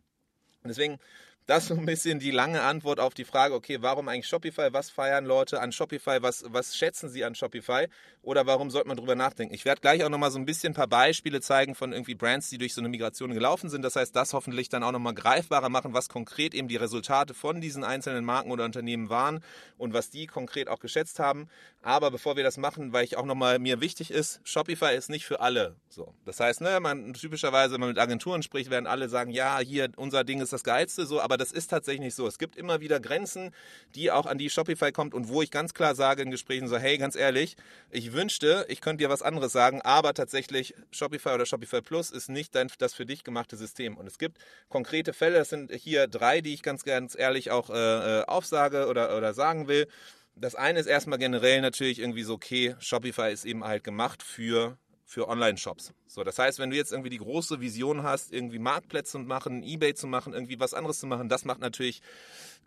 [0.64, 1.00] Deswegen
[1.46, 4.70] das ist so ein bisschen die lange Antwort auf die Frage, okay, warum eigentlich Shopify?
[4.72, 6.18] Was feiern Leute an Shopify?
[6.22, 7.88] Was, was schätzen sie an Shopify?
[8.22, 9.54] Oder warum sollte man drüber nachdenken?
[9.54, 12.50] Ich werde gleich auch nochmal so ein bisschen ein paar Beispiele zeigen von irgendwie Brands,
[12.50, 13.82] die durch so eine Migration gelaufen sind.
[13.82, 17.60] Das heißt, das hoffentlich dann auch nochmal greifbarer machen, was konkret eben die Resultate von
[17.60, 19.44] diesen einzelnen Marken oder Unternehmen waren
[19.78, 21.50] und was die konkret auch geschätzt haben.
[21.82, 25.26] Aber bevor wir das machen, weil ich auch nochmal mir wichtig ist, Shopify ist nicht
[25.26, 26.14] für alle so.
[26.26, 29.90] Das heißt, ne, man typischerweise, wenn man mit Agenturen spricht, werden alle sagen, ja, hier,
[29.98, 32.28] unser Ding ist das geilste, so, aber das ist tatsächlich so.
[32.28, 33.52] Es gibt immer wieder Grenzen,
[33.96, 36.78] die auch an die Shopify kommt und wo ich ganz klar sage in Gesprächen so,
[36.78, 37.56] hey, ganz ehrlich,
[37.92, 42.30] ich wünschte, ich könnte dir was anderes sagen, aber tatsächlich Shopify oder Shopify Plus ist
[42.30, 43.98] nicht dein, das für dich gemachte System.
[43.98, 44.38] Und es gibt
[44.70, 47.74] konkrete Fälle, das sind hier drei, die ich ganz, ganz ehrlich auch äh,
[48.22, 49.88] äh aufsage oder, oder sagen will.
[50.36, 54.78] Das eine ist erstmal generell natürlich irgendwie so, okay, Shopify ist eben halt gemacht für
[55.06, 55.94] für Online-Shops.
[56.08, 59.64] So, das heißt, wenn du jetzt irgendwie die große Vision hast, irgendwie Marktplätze zu machen,
[59.64, 62.02] Ebay zu machen, irgendwie was anderes zu machen, das macht natürlich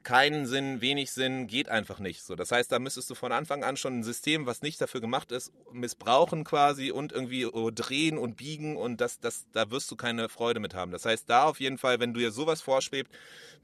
[0.07, 2.23] keinen Sinn, wenig Sinn, geht einfach nicht.
[2.23, 5.01] So, das heißt, da müsstest du von Anfang an schon ein System, was nicht dafür
[5.01, 9.97] gemacht ist, missbrauchen quasi und irgendwie drehen und biegen und das, das, da wirst du
[9.97, 10.93] keine Freude mit haben.
[10.93, 13.11] Das heißt, da auf jeden Fall, wenn du dir sowas vorschwebt,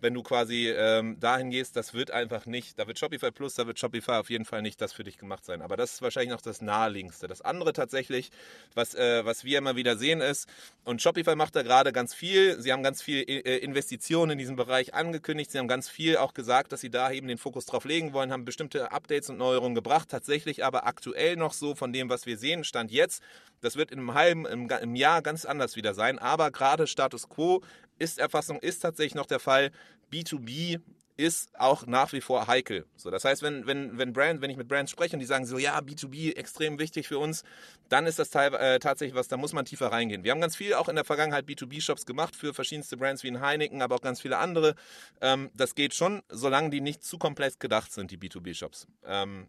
[0.02, 3.68] wenn du quasi ähm, dahin gehst, das wird einfach nicht, da wird Shopify Plus, da
[3.68, 5.62] wird Shopify auf jeden Fall nicht das für dich gemacht sein.
[5.62, 7.28] Aber das ist wahrscheinlich noch das naheliegendste.
[7.28, 8.32] Das andere tatsächlich,
[8.74, 10.48] was, äh, was wir immer wieder sehen ist,
[10.84, 14.56] und Shopify macht da gerade ganz viel, sie haben ganz viel äh, Investitionen in diesem
[14.56, 17.66] Bereich angekündigt, sie haben ganz viel auch auch gesagt, dass sie da eben den Fokus
[17.66, 20.08] drauf legen wollen, haben bestimmte Updates und Neuerungen gebracht.
[20.08, 23.22] Tatsächlich aber aktuell noch so von dem, was wir sehen, stand jetzt.
[23.60, 26.18] Das wird in einem halben, im, im Jahr ganz anders wieder sein.
[26.18, 27.62] Aber gerade Status Quo
[27.98, 29.70] ist Erfassung, ist tatsächlich noch der Fall.
[30.10, 30.80] B2B
[31.16, 32.86] ist auch nach wie vor heikel.
[32.96, 35.44] So, das heißt, wenn, wenn, wenn, Brand, wenn ich mit Brands spreche und die sagen
[35.46, 37.44] so, ja, B2B extrem wichtig für uns,
[37.88, 40.24] dann ist das teil, äh, tatsächlich was, da muss man tiefer reingehen.
[40.24, 43.40] Wir haben ganz viel auch in der Vergangenheit B2B-Shops gemacht für verschiedenste Brands wie in
[43.40, 44.74] Heineken, aber auch ganz viele andere.
[45.20, 48.86] Ähm, das geht schon, solange die nicht zu komplex gedacht sind, die B2B-Shops.
[49.04, 49.48] Ähm,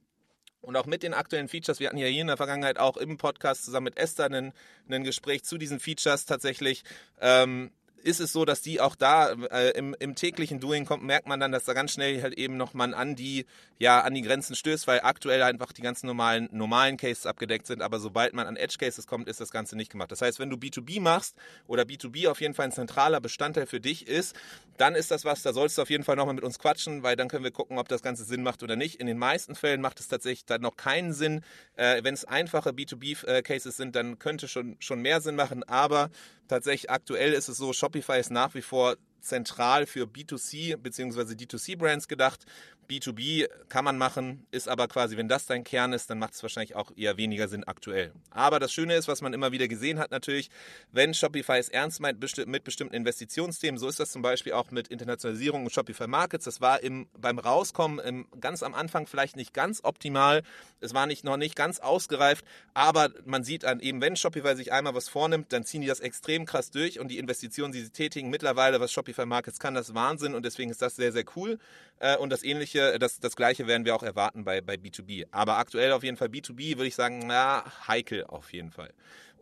[0.63, 3.17] und auch mit den aktuellen Features, wir hatten ja hier in der Vergangenheit auch im
[3.17, 4.54] Podcast zusammen mit Esther ein,
[5.04, 6.84] Gespräch zu diesen Features tatsächlich.
[7.19, 7.71] Ähm,
[8.04, 11.39] ist es so, dass die auch da äh, im, im, täglichen Doing kommt, merkt man
[11.39, 13.46] dann, dass da ganz schnell halt eben noch man an die,
[13.80, 17.82] ja, an die Grenzen stößt, weil aktuell einfach die ganzen normalen, normalen Cases abgedeckt sind,
[17.82, 20.12] aber sobald man an Edge Cases kommt, ist das Ganze nicht gemacht.
[20.12, 21.36] Das heißt, wenn du B2B machst
[21.66, 24.36] oder B2B auf jeden Fall ein zentraler Bestandteil für dich ist,
[24.78, 27.16] dann ist das was, da sollst du auf jeden Fall nochmal mit uns quatschen, weil
[27.16, 29.00] dann können wir gucken, ob das Ganze Sinn macht oder nicht.
[29.00, 31.42] In den meisten Fällen macht es tatsächlich dann noch keinen Sinn.
[31.76, 36.10] Äh, wenn es einfache B2B-Cases äh, sind, dann könnte schon, schon mehr Sinn machen, aber
[36.47, 41.34] tatsächlich aktuell ist es so, Shopify ist nach wie vor zentral für B2C bzw.
[41.34, 42.45] D2C-Brands gedacht.
[42.89, 46.43] B2B kann man machen, ist aber quasi, wenn das dein Kern ist, dann macht es
[46.43, 48.12] wahrscheinlich auch eher weniger Sinn aktuell.
[48.30, 50.50] Aber das Schöne ist, was man immer wieder gesehen hat natürlich,
[50.91, 54.88] wenn Shopify es ernst meint mit bestimmten Investitionsthemen, so ist das zum Beispiel auch mit
[54.88, 56.46] Internationalisierung und Shopify Markets.
[56.46, 60.43] Das war im, beim Rauskommen im, ganz am Anfang vielleicht nicht ganz optimal.
[60.80, 64.72] Es war nicht, noch nicht ganz ausgereift, aber man sieht an eben, wenn Shopify sich
[64.72, 67.89] einmal was vornimmt, dann ziehen die das extrem krass durch und die Investitionen, die sie
[67.89, 71.60] tätigen, mittlerweile, was Shopify Markets kann das Wahnsinn und deswegen ist das sehr, sehr cool.
[72.00, 75.28] Äh, und das ähnliche, das, das gleiche werden wir auch erwarten bei, bei B2B.
[75.32, 78.94] Aber aktuell auf jeden Fall B2B würde ich sagen, na, heikel auf jeden Fall.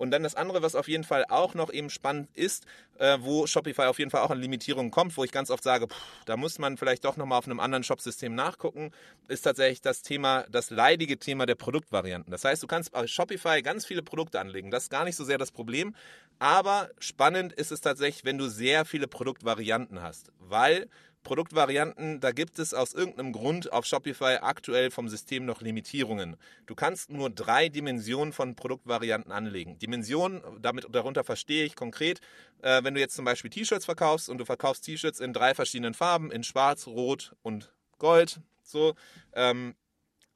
[0.02, 2.65] Und dann das andere, was auf jeden Fall auch noch eben spannend ist,
[2.98, 5.88] äh, wo Shopify auf jeden Fall auch an Limitierungen kommt, wo ich ganz oft sage,
[5.88, 8.91] pff, da muss man vielleicht doch nochmal auf einem anderen Shopsystem nachgucken,
[9.28, 12.32] ist tatsächlich das Thema, das leidige Thema der Produktvarianten.
[12.32, 14.72] Das heißt, du kannst bei Shopify ganz viele Produkte anlegen.
[14.72, 15.96] Das ist gar nicht so sehr das Problem.
[16.39, 20.89] Aber spannend ist es tatsächlich, wenn du sehr viele Produktvarianten hast, weil
[21.23, 26.36] Produktvarianten, da gibt es aus irgendeinem Grund auf Shopify aktuell vom System noch Limitierungen.
[26.65, 29.77] Du kannst nur drei Dimensionen von Produktvarianten anlegen.
[29.79, 32.21] Dimensionen, damit darunter verstehe ich konkret,
[32.62, 35.93] äh, wenn du jetzt zum Beispiel T-Shirts verkaufst und du verkaufst T-Shirts in drei verschiedenen
[35.93, 38.95] Farben, in Schwarz, Rot und Gold, so,
[39.34, 39.75] ähm,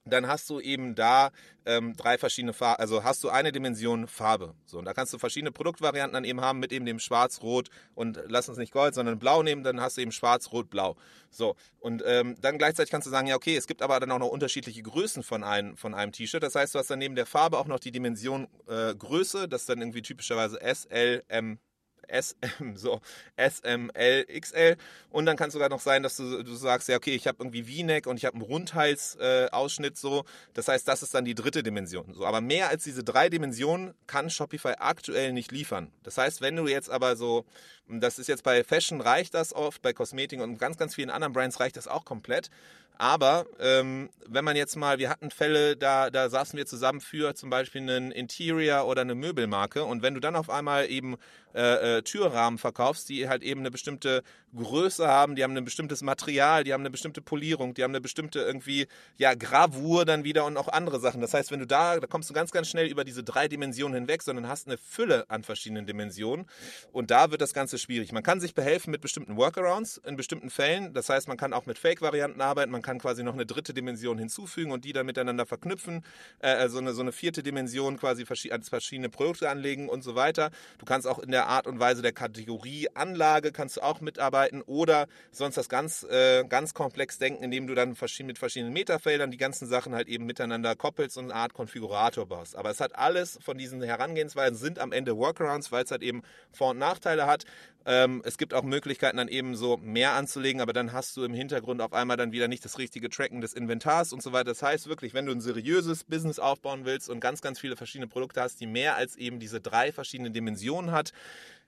[0.06, 1.32] dann hast du eben da
[1.66, 4.54] ähm, drei verschiedene Farben, also hast du eine Dimension Farbe.
[4.66, 7.70] So, und da kannst du verschiedene Produktvarianten dann eben haben mit eben dem Schwarz, Rot
[7.96, 10.96] und lass uns nicht Gold, sondern Blau nehmen, dann hast du eben Schwarz, Rot, Blau.
[11.32, 14.20] So, und ähm, dann gleichzeitig kannst du sagen, ja, okay, es gibt aber dann auch
[14.20, 16.44] noch unterschiedliche Größen von einem, von einem T-Shirt.
[16.44, 19.62] Das heißt, du hast dann neben der Farbe auch noch die Dimension äh, Größe, das
[19.62, 21.60] ist dann irgendwie typischerweise S, L, M,
[22.08, 23.02] SM, so
[23.38, 24.78] SML, XL.
[25.10, 27.38] Und dann kann es sogar noch sein, dass du, du sagst, ja, okay, ich habe
[27.40, 30.26] irgendwie V-Neck und ich habe einen Rundhalsausschnitt äh, so.
[30.54, 32.14] Das heißt, das ist dann die dritte Dimension.
[32.14, 35.92] So, aber mehr als diese drei Dimensionen kann Shopify aktuell nicht liefern.
[36.04, 37.46] Das heißt, wenn du jetzt aber so,
[37.88, 41.34] das ist jetzt bei Fashion reicht das oft, bei Kosmetik und ganz, ganz vielen anderen
[41.34, 42.50] Brands reicht das auch komplett.
[42.98, 47.36] Aber ähm, wenn man jetzt mal, wir hatten Fälle, da, da saßen wir zusammen für
[47.36, 51.18] zum Beispiel einen Interior oder eine Möbelmarke und wenn du dann auf einmal eben
[51.54, 54.24] äh, äh, Türrahmen verkaufst, die halt eben eine bestimmte
[54.56, 58.02] Größe haben, die haben ein bestimmtes Material, die haben eine bestimmte Polierung, die haben eine
[58.02, 61.22] bestimmte irgendwie ja Gravur dann wieder und auch andere Sachen.
[61.22, 63.96] Das heißt, wenn du da, da kommst du ganz, ganz schnell über diese drei Dimensionen
[63.96, 66.46] hinweg, sondern hast eine Fülle an verschiedenen Dimensionen
[66.92, 68.12] und da wird das Ganze schwierig.
[68.12, 70.94] Man kann sich behelfen mit bestimmten Workarounds in bestimmten Fällen.
[70.94, 74.18] Das heißt, man kann auch mit Fake-Varianten arbeiten, man kann quasi noch eine dritte Dimension
[74.18, 76.04] hinzufügen und die dann miteinander verknüpfen,
[76.40, 80.52] äh, also eine, so eine vierte Dimension quasi als verschiedene Produkte anlegen und so weiter.
[80.78, 84.62] Du kannst auch in der Art und Weise der Kategorie Anlage kannst du auch mitarbeiten
[84.62, 89.38] oder sonst das ganz, äh, ganz komplex denken, indem du dann mit verschiedenen Metafeldern die
[89.38, 92.56] ganzen Sachen halt eben miteinander koppelst und eine Art Konfigurator baust.
[92.56, 96.22] Aber es hat alles von diesen Herangehensweisen sind am Ende Workarounds, weil es halt eben
[96.52, 97.46] Vor- und Nachteile hat.
[97.88, 101.36] Ähm, es gibt auch Möglichkeiten, dann eben so mehr anzulegen, aber dann hast du im
[101.36, 104.46] Hintergrund auf einmal dann wieder nicht das richtige Tracken des Inventars und so weiter.
[104.46, 108.08] Das heißt wirklich, wenn du ein seriöses Business aufbauen willst und ganz, ganz viele verschiedene
[108.08, 111.12] Produkte hast, die mehr als eben diese drei verschiedenen Dimensionen hat,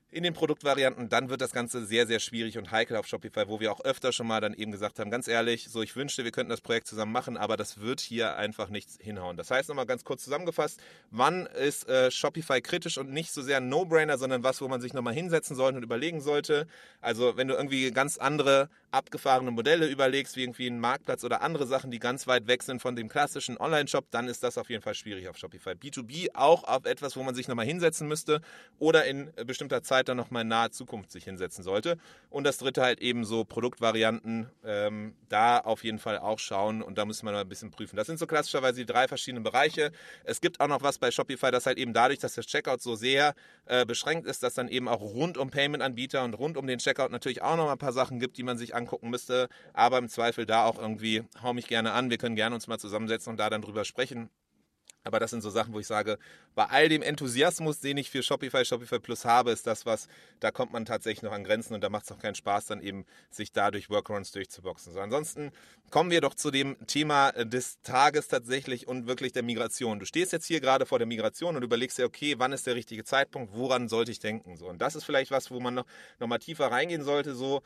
[0.10, 3.60] in den Produktvarianten, dann wird das Ganze sehr, sehr schwierig und heikel auf Shopify, wo
[3.60, 6.32] wir auch öfter schon mal dann eben gesagt haben, ganz ehrlich, so ich wünschte, wir
[6.32, 9.36] könnten das Projekt zusammen machen, aber das wird hier einfach nichts hinhauen.
[9.36, 10.80] Das heißt nochmal ganz kurz zusammengefasst,
[11.12, 14.80] wann ist äh, Shopify kritisch und nicht so sehr ein No-Brainer, sondern was, wo man
[14.80, 16.68] sich nochmal hinsetzen sollte und überlegen sollte.
[17.02, 21.68] Also wenn du irgendwie ganz andere abgefahrene Modelle überlegst, wie irgendwie einen Marktplatz oder andere
[21.68, 24.82] Sachen, die ganz weit weg sind von dem klassischen Online-Shop, dann ist das auf jeden
[24.82, 25.72] Fall schwierig auf Shopify.
[25.72, 28.42] B2B auch auf etwas, wo man sich nochmal hinsetzen müsste
[28.80, 31.98] oder in bestimmter Zeit dann nochmal in naher Zukunft sich hinsetzen sollte.
[32.30, 36.98] Und das dritte halt eben so Produktvarianten, ähm, da auf jeden Fall auch schauen und
[36.98, 37.96] da muss man mal ein bisschen prüfen.
[37.96, 39.92] Das sind so klassischerweise die drei verschiedenen Bereiche.
[40.24, 42.96] Es gibt auch noch was bei Shopify, das halt eben dadurch, dass das Checkout so
[42.96, 43.34] sehr
[43.66, 47.12] äh, beschränkt ist, dass dann eben auch rund um Payment-Anbieter und rund um den Checkout
[47.12, 49.50] natürlich auch noch mal ein paar Sachen gibt, die man sich angucken müsste.
[49.74, 52.80] Aber im Zweifel da auch irgendwie, hau mich gerne an, wir können gerne uns mal
[52.80, 54.30] zusammensetzen und da dann drüber sprechen.
[55.08, 56.20] Aber das sind so Sachen, wo ich sage,
[56.54, 60.08] bei all dem Enthusiasmus, den ich für Shopify, Shopify Plus habe, ist das was,
[60.40, 62.82] da kommt man tatsächlich noch an Grenzen und da macht es auch keinen Spaß, dann
[62.82, 64.94] eben sich dadurch Workarounds durchzuboxen.
[64.94, 65.52] So, ansonsten
[65.90, 70.00] kommen wir doch zu dem Thema des Tages tatsächlich und wirklich der Migration.
[70.00, 72.76] Du stehst jetzt hier gerade vor der Migration und überlegst dir, okay, wann ist der
[72.76, 74.58] richtige Zeitpunkt, woran sollte ich denken?
[74.58, 75.86] So, und das ist vielleicht was, wo man noch,
[76.20, 77.62] noch mal tiefer reingehen sollte, so,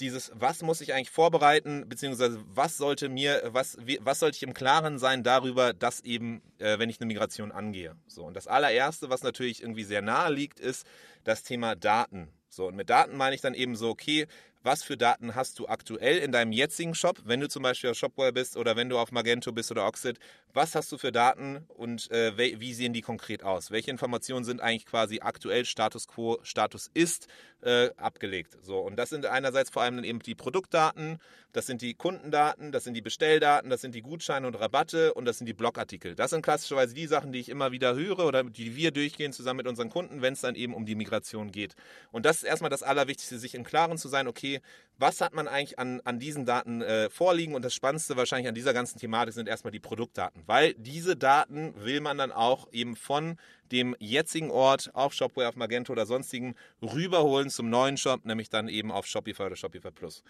[0.00, 4.54] dieses, was muss ich eigentlich vorbereiten, beziehungsweise was sollte mir, was, was sollte ich im
[4.54, 7.96] Klaren sein darüber, dass eben, äh, wenn ich eine Migration angehe.
[8.06, 10.86] So, und das allererste, was natürlich irgendwie sehr nahe liegt, ist
[11.22, 12.28] das Thema Daten.
[12.48, 14.26] So, und mit Daten meine ich dann eben so, okay,
[14.64, 17.98] was für Daten hast du aktuell in deinem jetzigen Shop, wenn du zum Beispiel auf
[17.98, 20.18] Shopware bist oder wenn du auf Magento bist oder Oxid,
[20.54, 23.70] was hast du für Daten und äh, wie sehen die konkret aus?
[23.70, 27.28] Welche Informationen sind eigentlich quasi aktuell Status quo, Status ist
[27.60, 28.56] äh, abgelegt?
[28.62, 31.18] So, und das sind einerseits vor allem dann eben die Produktdaten,
[31.52, 35.24] das sind die Kundendaten, das sind die Bestelldaten, das sind die Gutscheine und Rabatte und
[35.24, 36.14] das sind die Blogartikel.
[36.14, 39.58] Das sind klassischerweise die Sachen, die ich immer wieder höre oder die wir durchgehen zusammen
[39.58, 41.74] mit unseren Kunden, wenn es dann eben um die Migration geht.
[42.10, 44.53] Und das ist erstmal das Allerwichtigste, sich im Klaren zu sein, okay,
[44.98, 47.54] was hat man eigentlich an, an diesen Daten äh, vorliegen?
[47.54, 51.74] Und das Spannendste wahrscheinlich an dieser ganzen Thematik sind erstmal die Produktdaten, weil diese Daten
[51.76, 53.36] will man dann auch eben von
[53.72, 58.68] dem jetzigen Ort auf Shopware, auf Magento oder sonstigen rüberholen zum neuen Shop, nämlich dann
[58.68, 60.22] eben auf Shopify oder Shopify Plus.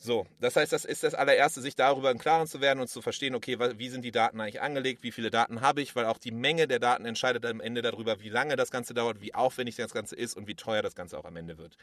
[0.00, 3.02] So, das heißt, das ist das allererste, sich darüber im Klaren zu werden und zu
[3.02, 6.18] verstehen, okay, wie sind die Daten eigentlich angelegt, wie viele Daten habe ich, weil auch
[6.18, 9.74] die Menge der Daten entscheidet am Ende darüber, wie lange das Ganze dauert, wie aufwendig
[9.74, 11.76] das Ganze ist und wie teuer das Ganze auch am Ende wird.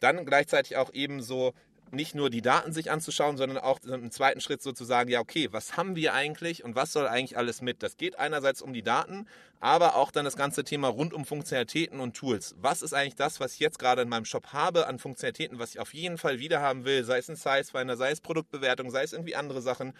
[0.00, 1.54] Dann gleichzeitig auch eben so
[1.94, 5.76] nicht nur die Daten sich anzuschauen, sondern auch im zweiten Schritt sozusagen, ja, okay, was
[5.76, 7.82] haben wir eigentlich und was soll eigentlich alles mit?
[7.82, 9.26] Das geht einerseits um die Daten,
[9.60, 12.54] aber auch dann das ganze Thema rund um Funktionalitäten und Tools.
[12.60, 15.70] Was ist eigentlich das, was ich jetzt gerade in meinem Shop habe an Funktionalitäten, was
[15.70, 19.02] ich auf jeden Fall wieder haben will, sei es ein Size-Finder, sei es Produktbewertung, sei
[19.02, 19.94] es irgendwie andere Sachen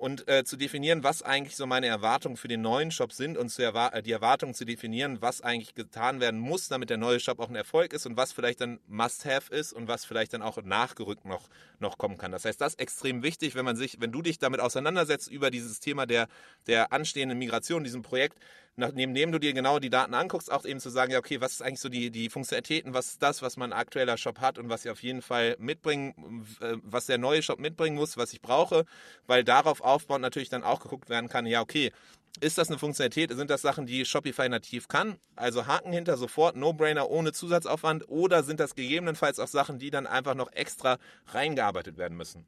[0.00, 3.50] und äh, zu definieren, was eigentlich so meine Erwartungen für den neuen Shop sind und
[3.50, 7.20] zu erwar äh, die Erwartungen zu definieren, was eigentlich getan werden muss, damit der neue
[7.20, 10.40] Shop auch ein Erfolg ist und was vielleicht dann Must-Have ist und was vielleicht dann
[10.40, 12.32] auch nachgerückt noch, noch kommen kann.
[12.32, 15.50] Das heißt, das ist extrem wichtig, wenn man sich, wenn du dich damit auseinandersetzt über
[15.50, 16.28] dieses Thema der,
[16.66, 18.38] der anstehenden Migration, diesem Projekt,
[18.76, 21.62] nachdem du dir genau die Daten anguckst, auch eben zu sagen, ja, okay, was ist
[21.62, 24.84] eigentlich so die, die Funktionalitäten, was ist das, was mein aktueller Shop hat und was
[24.84, 28.84] ich auf jeden Fall mitbringen, äh, was der neue Shop mitbringen muss, was ich brauche,
[29.26, 31.92] weil darauf aufbauend natürlich dann auch geguckt werden kann, ja, okay,
[32.38, 33.36] ist das eine Funktionalität?
[33.36, 35.18] Sind das Sachen, die Shopify nativ kann?
[35.34, 40.06] Also Haken hinter sofort, No-Brainer ohne Zusatzaufwand oder sind das gegebenenfalls auch Sachen, die dann
[40.06, 42.46] einfach noch extra reingearbeitet werden müssen?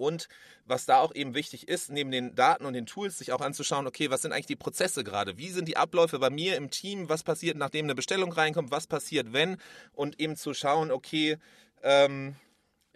[0.00, 0.28] Und
[0.64, 3.86] was da auch eben wichtig ist, neben den Daten und den Tools sich auch anzuschauen,
[3.86, 5.36] okay, was sind eigentlich die Prozesse gerade?
[5.36, 7.08] Wie sind die Abläufe bei mir im Team?
[7.08, 8.70] Was passiert, nachdem eine Bestellung reinkommt?
[8.70, 9.58] Was passiert, wenn?
[9.92, 11.36] Und eben zu schauen, okay,
[11.82, 12.34] ähm,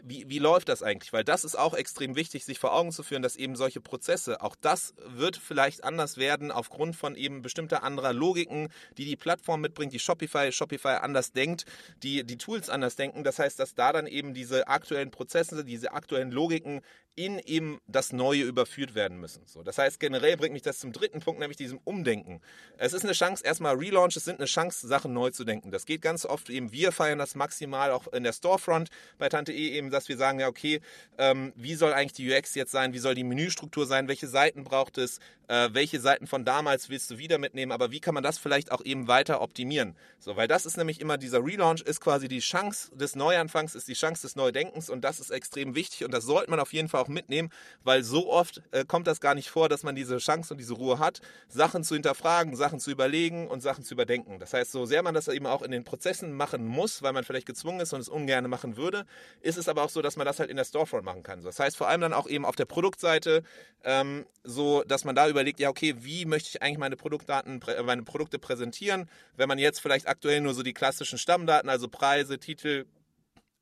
[0.02, 1.12] wie, wie läuft das eigentlich?
[1.12, 4.42] Weil das ist auch extrem wichtig, sich vor Augen zu führen, dass eben solche Prozesse,
[4.42, 9.60] auch das wird vielleicht anders werden aufgrund von eben bestimmter anderer Logiken, die die Plattform
[9.60, 11.64] mitbringt, die Shopify, Shopify anders denkt,
[12.02, 13.24] die die Tools anders denken.
[13.24, 16.80] Das heißt, dass da dann eben diese aktuellen Prozesse, diese aktuellen Logiken
[17.16, 19.42] in eben das Neue überführt werden müssen.
[19.46, 22.40] So, das heißt, generell bringt mich das zum dritten Punkt, nämlich diesem Umdenken.
[22.76, 25.70] Es ist eine Chance, erstmal Relaunches sind eine Chance, Sachen neu zu denken.
[25.70, 29.52] Das geht ganz oft eben, wir feiern das maximal auch in der Storefront bei Tante
[29.52, 30.80] E eben, dass wir sagen, ja, okay,
[31.18, 34.64] ähm, wie soll eigentlich die UX jetzt sein, wie soll die Menüstruktur sein, welche Seiten
[34.64, 38.22] braucht es, äh, welche Seiten von damals willst du wieder mitnehmen, aber wie kann man
[38.22, 39.96] das vielleicht auch eben weiter optimieren?
[40.18, 43.86] So, weil das ist nämlich immer dieser Relaunch, ist quasi die Chance des Neuanfangs, ist
[43.86, 46.88] die Chance des Neudenkens und das ist extrem wichtig und das sollte man auf jeden
[46.88, 47.50] Fall auch mitnehmen,
[47.82, 50.74] weil so oft äh, kommt das gar nicht vor, dass man diese Chance und diese
[50.74, 54.38] Ruhe hat, Sachen zu hinterfragen, Sachen zu überlegen und Sachen zu überdenken.
[54.38, 57.24] Das heißt, so sehr man das eben auch in den Prozessen machen muss, weil man
[57.24, 59.04] vielleicht gezwungen ist und es ungern machen würde,
[59.40, 61.42] ist es aber auch so, dass man das halt in der Storefront machen kann.
[61.42, 63.42] Das heißt vor allem dann auch eben auf der Produktseite,
[63.84, 68.02] ähm, so dass man da überlegt, ja okay, wie möchte ich eigentlich meine Produktdaten, meine
[68.02, 69.08] Produkte präsentieren?
[69.36, 72.86] Wenn man jetzt vielleicht aktuell nur so die klassischen Stammdaten, also Preise, Titel,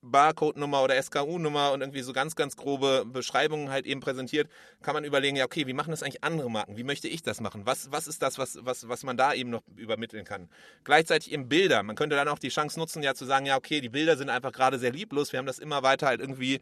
[0.02, 4.50] Barcode-Nummer oder SKU-Nummer und irgendwie so ganz, ganz grobe Beschreibungen halt eben präsentiert,
[4.82, 6.76] kann man überlegen, ja, okay, wie machen das eigentlich andere Marken?
[6.76, 7.64] Wie möchte ich das machen?
[7.64, 10.48] Was, was ist das, was, was, was man da eben noch übermitteln kann?
[10.84, 11.82] Gleichzeitig eben Bilder.
[11.82, 14.28] Man könnte dann auch die Chance nutzen, ja zu sagen, ja, okay, die Bilder sind
[14.28, 15.32] einfach gerade sehr lieblos.
[15.32, 16.60] Wir haben das immer weiter halt irgendwie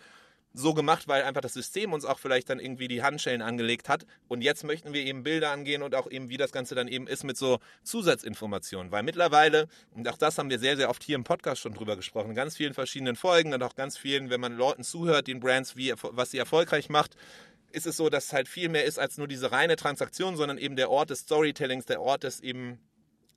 [0.52, 4.04] so gemacht, weil einfach das System uns auch vielleicht dann irgendwie die Handschellen angelegt hat.
[4.28, 7.06] Und jetzt möchten wir eben Bilder angehen und auch eben, wie das Ganze dann eben
[7.06, 8.90] ist mit so Zusatzinformationen.
[8.90, 11.96] Weil mittlerweile, und auch das haben wir sehr, sehr oft hier im Podcast schon drüber
[11.96, 15.40] gesprochen, in ganz vielen verschiedenen Folgen und auch ganz vielen, wenn man Leuten zuhört, den
[15.40, 17.16] Brands, wie, was sie erfolgreich macht,
[17.72, 20.58] ist es so, dass es halt viel mehr ist als nur diese reine Transaktion, sondern
[20.58, 22.80] eben der Ort des Storytellings, der Ort des eben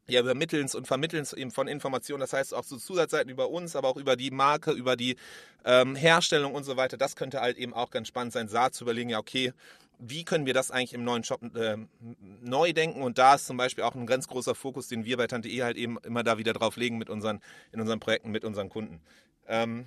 [0.07, 3.87] ja, Übermittelns und Vermittelns eben von Informationen, das heißt auch so Zusatzseiten über uns, aber
[3.87, 5.15] auch über die Marke, über die
[5.63, 6.97] ähm, Herstellung und so weiter.
[6.97, 9.53] Das könnte halt eben auch ganz spannend sein, da zu überlegen, ja, okay,
[9.99, 11.77] wie können wir das eigentlich im neuen Shop äh,
[12.41, 13.01] neu denken?
[13.01, 15.63] Und da ist zum Beispiel auch ein ganz großer Fokus, den wir bei Tante E
[15.63, 18.99] halt eben immer da wieder drauf legen mit unseren, in unseren Projekten, mit unseren Kunden.
[19.47, 19.85] Ähm,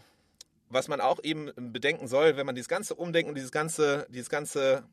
[0.68, 4.84] was man auch eben bedenken soll, wenn man dieses ganze Umdenken dieses ganze, dieses ganze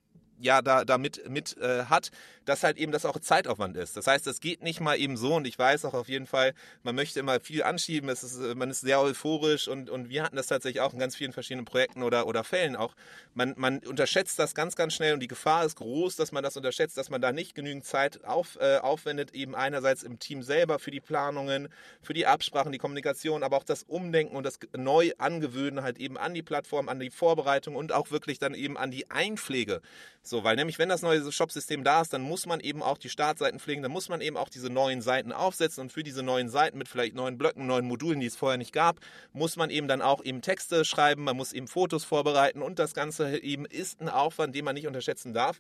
[0.44, 2.12] ja da, da mit, mit äh, hat,
[2.46, 3.96] dass halt eben das auch Zeitaufwand ist.
[3.96, 6.54] Das heißt, das geht nicht mal eben so und ich weiß auch auf jeden Fall,
[6.84, 10.36] man möchte immer viel anschieben, es ist, man ist sehr euphorisch und, und wir hatten
[10.36, 12.96] das tatsächlich auch in ganz vielen verschiedenen Projekten oder, oder Fällen auch.
[13.34, 16.58] Man, man unterschätzt das ganz, ganz schnell und die Gefahr ist groß, dass man das
[16.58, 20.80] unterschätzt, dass man da nicht genügend Zeit auf, äh, aufwendet, eben einerseits im Team selber
[20.80, 21.70] für die Planungen,
[22.02, 26.18] für die Absprachen, die Kommunikation, aber auch das Umdenken und das neu angewöhnen halt eben
[26.18, 29.82] an die Plattform, an die Vorbereitung und auch wirklich dann eben an die Einpflege.
[30.26, 33.10] So, weil nämlich, wenn das neue Shop-System da ist, dann muss man eben auch die
[33.10, 36.48] Startseiten pflegen, dann muss man eben auch diese neuen Seiten aufsetzen und für diese neuen
[36.48, 39.02] Seiten mit vielleicht neuen Blöcken, neuen Modulen, die es vorher nicht gab,
[39.34, 42.94] muss man eben dann auch eben Texte schreiben, man muss eben Fotos vorbereiten und das
[42.94, 45.60] Ganze eben ist ein Aufwand, den man nicht unterschätzen darf.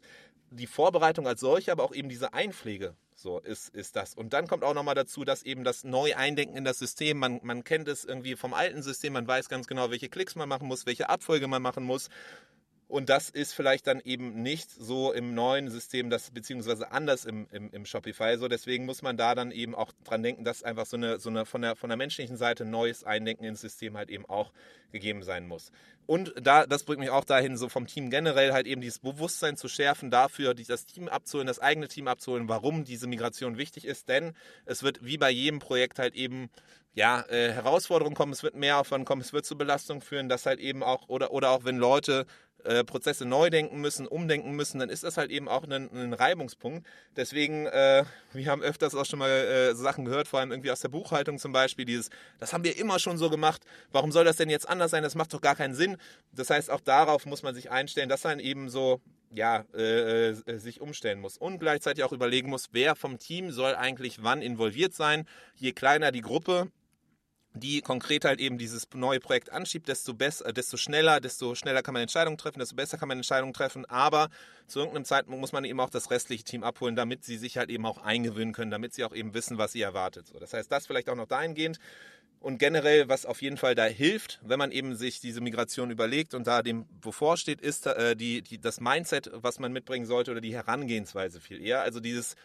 [0.49, 4.13] Die Vorbereitung als solche, aber auch eben diese Einpflege so ist, ist das.
[4.13, 7.63] Und dann kommt auch nochmal dazu, dass eben das Neu-Eindenken in das System, man, man
[7.63, 10.85] kennt es irgendwie vom alten System, man weiß ganz genau, welche Klicks man machen muss,
[10.85, 12.09] welche Abfolge man machen muss.
[12.93, 17.47] Und das ist vielleicht dann eben nicht so im neuen System, das beziehungsweise anders im,
[17.51, 18.37] im, im Shopify.
[18.37, 21.31] So deswegen muss man da dann eben auch dran denken, dass einfach so eine, so
[21.31, 24.53] eine von der von der menschlichen Seite neues Eindenken ins System halt eben auch
[24.91, 25.71] gegeben sein muss.
[26.05, 29.57] Und da, das bringt mich auch dahin, so vom Team generell halt eben dieses Bewusstsein
[29.57, 34.07] zu schärfen, dafür das Team abzuholen, das eigene Team abzuholen, warum diese Migration wichtig ist.
[34.07, 34.33] Denn
[34.65, 36.51] es wird wie bei jedem Projekt halt eben
[36.93, 40.45] ja, äh, Herausforderungen kommen, es wird mehr Aufwand kommen, es wird zu Belastung führen, dass
[40.45, 42.27] halt eben auch, oder, oder auch wenn Leute
[42.63, 46.13] äh, Prozesse neu denken müssen, umdenken müssen, dann ist das halt eben auch ein, ein
[46.13, 46.85] Reibungspunkt.
[47.15, 50.79] Deswegen, äh, wir haben öfters auch schon mal äh, Sachen gehört, vor allem irgendwie aus
[50.79, 54.37] der Buchhaltung zum Beispiel, dieses, das haben wir immer schon so gemacht, warum soll das
[54.37, 55.97] denn jetzt anders sein, das macht doch gar keinen Sinn.
[56.31, 59.01] Das heißt, auch darauf muss man sich einstellen, dass dann eben so
[59.35, 63.75] ja, äh, äh, sich umstellen muss und gleichzeitig auch überlegen muss, wer vom Team soll
[63.75, 65.25] eigentlich wann involviert sein.
[65.55, 66.67] Je kleiner die Gruppe,
[67.55, 71.83] die konkret halt eben dieses neue Projekt anschiebt, desto besser, äh, desto schneller, desto schneller
[71.83, 73.85] kann man Entscheidungen treffen, desto besser kann man Entscheidungen treffen.
[73.85, 74.29] Aber
[74.67, 77.69] zu irgendeinem Zeitpunkt muss man eben auch das restliche Team abholen, damit sie sich halt
[77.69, 80.27] eben auch eingewöhnen können, damit sie auch eben wissen, was sie erwartet.
[80.27, 81.79] So, das heißt, das vielleicht auch noch dahingehend.
[82.39, 86.33] Und generell, was auf jeden Fall da hilft, wenn man eben sich diese Migration überlegt
[86.33, 90.41] und da dem bevorsteht, ist äh, die, die, das Mindset, was man mitbringen sollte oder
[90.41, 91.83] die Herangehensweise viel eher.
[91.83, 92.35] Also dieses,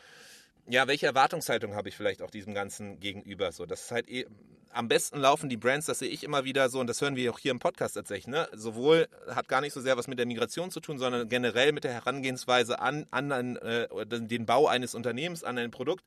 [0.68, 3.52] ja, welche Erwartungshaltung habe ich vielleicht auch diesem Ganzen gegenüber?
[3.52, 4.26] So, das ist halt eh,
[4.70, 7.32] am besten laufen die Brands, das sehe ich immer wieder so und das hören wir
[7.32, 8.28] auch hier im Podcast tatsächlich.
[8.28, 8.48] Ne?
[8.52, 11.84] Sowohl hat gar nicht so sehr was mit der Migration zu tun, sondern generell mit
[11.84, 16.04] der Herangehensweise an, an äh, den Bau eines Unternehmens, an ein Produkt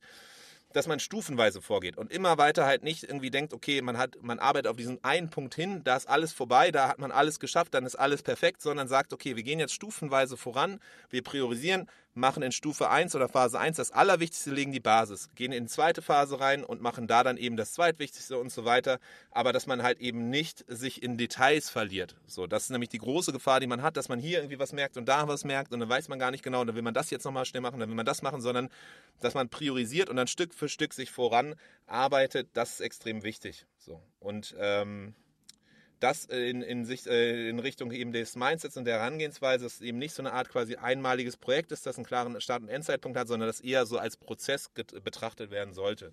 [0.72, 4.38] dass man stufenweise vorgeht und immer weiter halt nicht irgendwie denkt, okay, man hat, man
[4.38, 7.74] arbeitet auf diesen einen Punkt hin, da ist alles vorbei, da hat man alles geschafft,
[7.74, 12.42] dann ist alles perfekt, sondern sagt, okay, wir gehen jetzt stufenweise voran, wir priorisieren, machen
[12.42, 16.02] in Stufe 1 oder Phase 1 das Allerwichtigste, legen die Basis, gehen in die zweite
[16.02, 18.98] Phase rein und machen da dann eben das Zweitwichtigste und so weiter.
[19.30, 22.16] Aber dass man halt eben nicht sich in Details verliert.
[22.26, 24.72] So, das ist nämlich die große Gefahr, die man hat, dass man hier irgendwie was
[24.72, 26.94] merkt und da was merkt und dann weiß man gar nicht genau, dann will man
[26.94, 28.68] das jetzt nochmal schnell machen, dann will man das machen, sondern
[29.20, 31.54] dass man priorisiert und dann Stück für Stück sich voran
[31.86, 33.66] arbeitet, das ist extrem wichtig.
[33.78, 34.02] So.
[34.20, 35.14] Und ähm,
[36.02, 39.80] das in, in, Sicht, äh, in Richtung eben des Mindsets und der Herangehensweise, dass es
[39.80, 43.18] eben nicht so eine Art quasi einmaliges Projekt ist, das einen klaren Start- und Endzeitpunkt
[43.18, 46.12] hat, sondern das eher so als Prozess betrachtet werden sollte.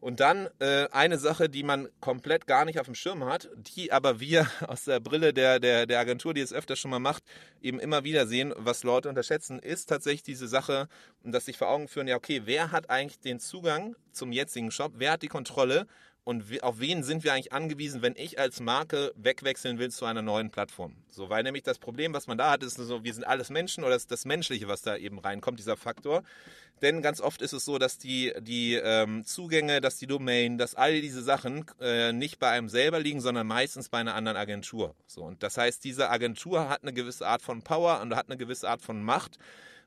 [0.00, 3.92] Und dann äh, eine Sache, die man komplett gar nicht auf dem Schirm hat, die
[3.92, 7.22] aber wir aus der Brille der, der, der Agentur, die es öfter schon mal macht,
[7.60, 10.88] eben immer wieder sehen, was Leute unterschätzen, ist tatsächlich diese Sache,
[11.22, 14.92] dass sich vor Augen führen, ja, okay, wer hat eigentlich den Zugang zum jetzigen Shop,
[14.96, 15.86] wer hat die Kontrolle
[16.24, 20.22] und auf wen sind wir eigentlich angewiesen, wenn ich als Marke wegwechseln will zu einer
[20.22, 20.94] neuen Plattform?
[21.08, 23.84] So, weil nämlich das Problem, was man da hat, ist so, wir sind alles Menschen
[23.84, 26.22] oder das ist das Menschliche, was da eben reinkommt, dieser Faktor.
[26.82, 30.74] Denn ganz oft ist es so, dass die, die ähm, Zugänge, dass die Domain, dass
[30.74, 34.94] all diese Sachen äh, nicht bei einem selber liegen, sondern meistens bei einer anderen Agentur.
[35.06, 38.38] So, und das heißt, diese Agentur hat eine gewisse Art von Power und hat eine
[38.38, 39.38] gewisse Art von Macht.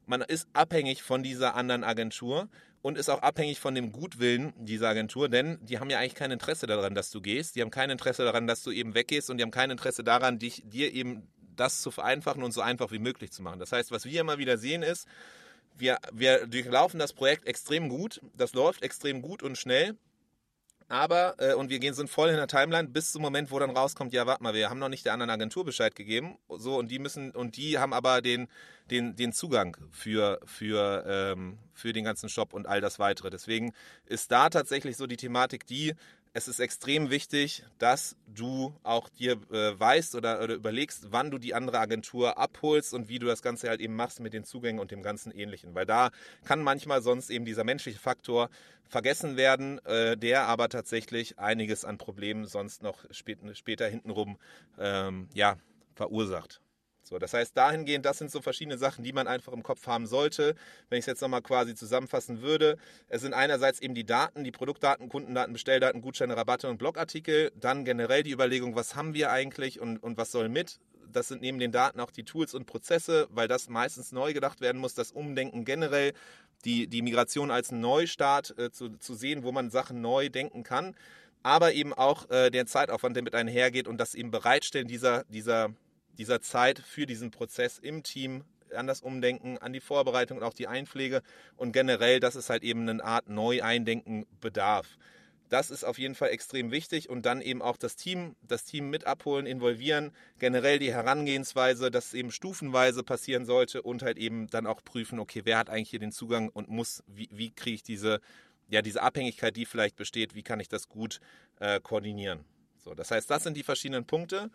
[0.06, 2.50] Man ist abhängig von dieser anderen Agentur
[2.84, 6.32] und ist auch abhängig von dem Gutwillen dieser Agentur, denn die haben ja eigentlich kein
[6.32, 7.56] Interesse daran, dass du gehst.
[7.56, 10.38] Die haben kein Interesse daran, dass du eben weggehst und die haben kein Interesse daran,
[10.38, 13.60] dich, dir eben das zu vereinfachen und so einfach wie möglich zu machen.
[13.60, 15.08] Das heißt, was wir immer wieder sehen ist,
[15.78, 19.96] wir, wir durchlaufen das Projekt extrem gut, das läuft extrem gut und schnell
[20.94, 23.72] aber, äh, und wir gehen, sind voll in der Timeline bis zum Moment, wo dann
[23.72, 26.38] rauskommt, ja, warte mal, wir haben noch nicht der anderen Agentur Bescheid gegeben.
[26.50, 28.48] So, und die müssen, und die haben aber den,
[28.92, 33.32] den, den Zugang für, für, ähm, für den ganzen Shop und all das weitere.
[33.32, 33.74] Deswegen
[34.06, 35.96] ist da tatsächlich so die Thematik, die
[36.34, 41.38] es ist extrem wichtig, dass du auch dir äh, weißt oder, oder, überlegst, wann du
[41.38, 44.80] die andere Agentur abholst und wie du das Ganze halt eben machst mit den Zugängen
[44.80, 45.76] und dem ganzen Ähnlichen.
[45.76, 46.10] Weil da
[46.44, 48.50] kann manchmal sonst eben dieser menschliche Faktor
[48.90, 54.40] vergessen werden, äh, der aber tatsächlich einiges an Problemen sonst noch spät, später hintenrum
[54.80, 55.58] ähm, ja,
[55.94, 56.63] verursacht.
[57.04, 60.08] So, das heißt, dahingehend, das sind so verschiedene Sachen, die man einfach im Kopf haben
[60.08, 60.56] sollte.
[60.90, 62.78] Wenn ich es jetzt nochmal quasi zusammenfassen würde,
[63.10, 67.52] es sind einerseits eben die Daten, die Produktdaten, Kundendaten, Bestelldaten, Gutscheine, Rabatte und Blogartikel.
[67.56, 70.80] Dann generell die Überlegung, was haben wir eigentlich und, und was soll mit?
[71.12, 74.62] Das sind neben den Daten auch die Tools und Prozesse, weil das meistens neu gedacht
[74.62, 76.14] werden muss, das Umdenken generell,
[76.66, 80.96] die, die Migration als Neustart äh, zu, zu sehen, wo man Sachen neu denken kann
[81.44, 85.74] aber eben auch äh, der Zeitaufwand, der mit einhergeht und das eben Bereitstellen dieser, dieser
[86.18, 88.44] dieser Zeit für diesen Prozess im Team,
[88.76, 91.22] an das Umdenken, an die Vorbereitung und auch die Einpflege
[91.56, 94.98] und generell, dass es halt eben eine Art Neueindenken bedarf.
[95.50, 98.90] Das ist auf jeden Fall extrem wichtig und dann eben auch das Team, das Team
[98.90, 104.48] mit abholen, involvieren, generell die Herangehensweise, dass es eben stufenweise passieren sollte und halt eben
[104.48, 107.76] dann auch prüfen, okay, wer hat eigentlich hier den Zugang und muss, wie, wie kriege
[107.76, 108.20] ich diese,
[108.68, 111.20] ja, diese Abhängigkeit, die vielleicht besteht, wie kann ich das gut
[111.60, 112.46] äh, koordinieren.
[112.80, 114.50] So, das heißt, das sind die verschiedenen Punkte.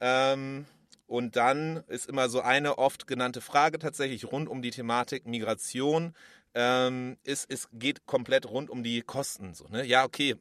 [0.00, 0.66] Ähm,
[1.10, 6.14] und dann ist immer so eine oft genannte Frage tatsächlich rund um die Thematik Migration.
[6.54, 9.52] Ähm, ist, es geht komplett rund um die Kosten.
[9.54, 9.84] So, ne?
[9.84, 10.36] Ja, okay,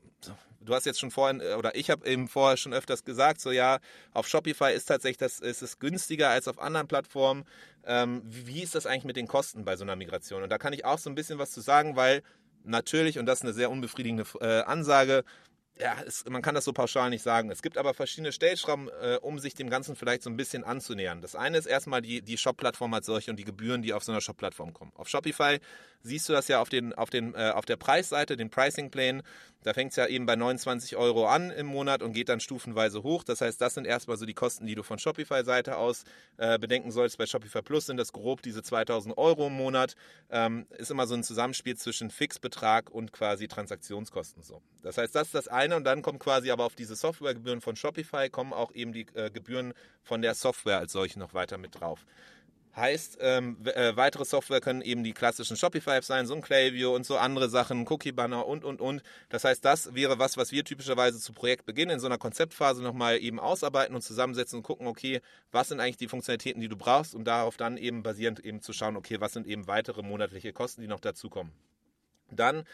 [0.61, 3.49] du hast jetzt schon vorhin, äh, oder ich habe eben vorher schon öfters gesagt, so
[3.49, 3.79] ja,
[4.11, 7.45] auf Shopify ist tatsächlich das, ist es günstiger als auf anderen Plattformen.
[7.83, 10.43] Ähm, wie, ist das eigentlich mit den Kosten bei so einer Migration?
[10.43, 12.21] Und da kann ich auch so ein bisschen was zu sagen, weil
[12.63, 15.23] natürlich, und das ist eine sehr unbefriedigende äh, Ansage,
[15.81, 17.49] ja, es, man kann das so pauschal nicht sagen.
[17.49, 21.21] Es gibt aber verschiedene Stellschrauben, äh, um sich dem Ganzen vielleicht so ein bisschen anzunähern.
[21.21, 24.11] Das eine ist erstmal die, die Shop-Plattform als solche und die Gebühren, die auf so
[24.11, 24.91] einer Shop-Plattform kommen.
[24.95, 25.59] Auf Shopify
[26.01, 29.23] siehst du das ja auf, den, auf, den, äh, auf der Preisseite, den Pricing-Plane.
[29.63, 33.03] Da fängt es ja eben bei 29 Euro an im Monat und geht dann stufenweise
[33.03, 33.23] hoch.
[33.23, 36.03] Das heißt, das sind erstmal so die Kosten, die du von Shopify-Seite aus
[36.37, 37.17] äh, bedenken sollst.
[37.17, 39.95] Bei Shopify Plus sind das grob diese 2000 Euro im Monat.
[40.29, 44.43] Ähm, ist immer so ein Zusammenspiel zwischen Fixbetrag und quasi Transaktionskosten.
[44.43, 44.61] So.
[44.81, 47.75] Das heißt, das ist das eine und dann kommt quasi aber auf diese Softwaregebühren von
[47.75, 51.79] Shopify kommen auch eben die äh, Gebühren von der Software als solche noch weiter mit
[51.79, 52.05] drauf.
[52.75, 57.05] Heißt, ähm, äh, weitere Software können eben die klassischen Shopify-Apps sein, so ein Klaviyo und
[57.05, 59.01] so andere Sachen, Cookie-Banner und, und, und.
[59.29, 63.17] Das heißt, das wäre was, was wir typischerweise zu Projektbeginn in so einer Konzeptphase nochmal
[63.17, 65.19] eben ausarbeiten und zusammensetzen und gucken, okay,
[65.51, 68.71] was sind eigentlich die Funktionalitäten, die du brauchst, um darauf dann eben basierend eben zu
[68.71, 71.51] schauen, okay, was sind eben weitere monatliche Kosten, die noch dazukommen.
[72.31, 72.65] Dann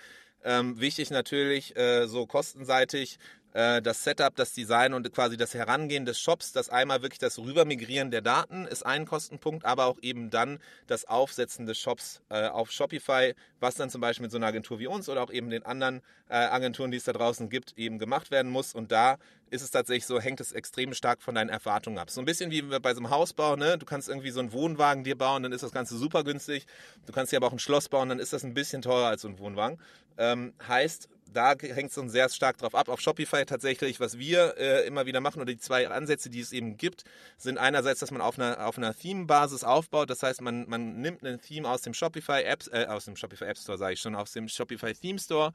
[0.45, 3.17] ähm, wichtig natürlich, äh, so kostenseitig,
[3.55, 7.39] äh, das Setup, das Design und quasi das Herangehen des Shops, das einmal wirklich das
[7.39, 12.47] Rübermigrieren der Daten ist ein Kostenpunkt, aber auch eben dann das Aufsetzen des Shops äh,
[12.47, 15.49] auf Shopify, was dann zum Beispiel mit so einer Agentur wie uns oder auch eben
[15.49, 18.75] den anderen äh, Agenturen, die es da draußen gibt, eben gemacht werden muss.
[18.75, 19.17] Und da
[19.51, 22.09] ist es tatsächlich so, hängt es extrem stark von deinen Erwartungen ab.
[22.09, 23.77] So ein bisschen wie bei so einem Hausbau, ne?
[23.77, 26.65] Du kannst irgendwie so einen Wohnwagen dir bauen, dann ist das Ganze super günstig.
[27.05, 29.21] Du kannst dir aber auch ein Schloss bauen, dann ist das ein bisschen teurer als
[29.21, 29.79] so ein Wohnwagen.
[30.17, 32.89] Ähm, heißt, da hängt es uns sehr stark drauf ab.
[32.89, 36.51] Auf Shopify tatsächlich, was wir äh, immer wieder machen oder die zwei Ansätze, die es
[36.51, 37.03] eben gibt,
[37.37, 40.09] sind einerseits, dass man auf einer, auf einer Theme-Basis aufbaut.
[40.09, 43.45] Das heißt, man, man nimmt ein Theme aus dem Shopify Apps, äh, aus dem Shopify
[43.45, 45.51] App Store, sage ich schon, aus dem Shopify Theme Store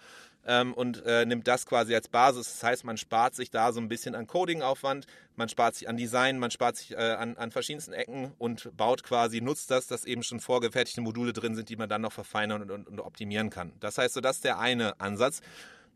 [0.46, 2.46] ähm, und äh, nimmt das quasi als Basis.
[2.46, 5.06] Das heißt, man spart sich da so ein bisschen an Coding-Aufwand,
[5.36, 9.02] man spart sich an Design, man spart sich äh, an, an verschiedensten Ecken und baut
[9.02, 12.62] quasi, nutzt das, dass eben schon vorgefertigte Module drin sind, die man dann noch verfeinern
[12.62, 13.72] und, und, und optimieren kann.
[13.80, 15.40] Das heißt, so das ist der eine Ansatz.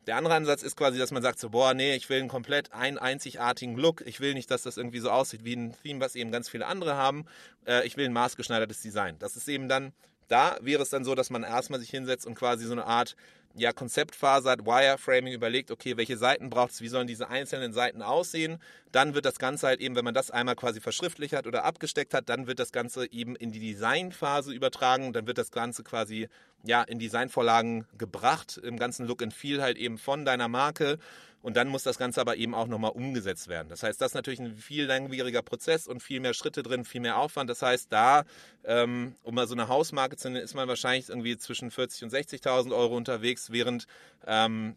[0.06, 2.72] Der andere Ansatz ist quasi, dass man sagt so, boah, nee, ich will einen komplett
[2.72, 4.02] einen einzigartigen Look.
[4.06, 6.66] Ich will nicht, dass das irgendwie so aussieht wie ein Theme, was eben ganz viele
[6.66, 7.24] andere haben.
[7.66, 9.16] Äh, ich will ein maßgeschneidertes Design.
[9.18, 9.92] Das ist eben dann,
[10.28, 13.16] da wäre es dann so, dass man erstmal sich hinsetzt und quasi so eine Art
[13.56, 18.02] ja, Konzeptphase hat, Wireframing überlegt, okay, welche Seiten braucht es, wie sollen diese einzelnen Seiten
[18.02, 18.58] aussehen.
[18.90, 22.14] Dann wird das Ganze halt eben, wenn man das einmal quasi verschriftlicht hat oder abgesteckt
[22.14, 25.12] hat, dann wird das Ganze eben in die Designphase übertragen.
[25.12, 26.28] Dann wird das Ganze quasi
[26.64, 30.98] ja, in Designvorlagen gebracht, im ganzen Look and Feel halt eben von deiner Marke.
[31.44, 33.68] Und dann muss das Ganze aber eben auch nochmal umgesetzt werden.
[33.68, 37.02] Das heißt, das ist natürlich ein viel langwieriger Prozess und viel mehr Schritte drin, viel
[37.02, 37.50] mehr Aufwand.
[37.50, 38.24] Das heißt, da,
[38.64, 42.12] ähm, um mal so eine Hausmarke zu nennen, ist man wahrscheinlich irgendwie zwischen 40.000 und
[42.14, 43.86] 60.000 Euro unterwegs, während
[44.26, 44.76] ähm,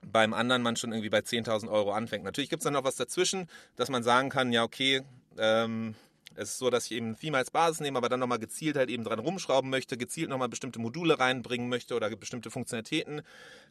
[0.00, 2.24] beim anderen man schon irgendwie bei 10.000 Euro anfängt.
[2.24, 3.46] Natürlich gibt es dann noch was dazwischen,
[3.76, 5.02] dass man sagen kann, ja, okay,
[5.36, 5.96] ähm,
[6.40, 8.76] es ist so, dass ich eben ein Theme als Basis nehme, aber dann nochmal gezielt
[8.76, 13.20] halt eben dran rumschrauben möchte, gezielt nochmal bestimmte Module reinbringen möchte oder bestimmte Funktionalitäten.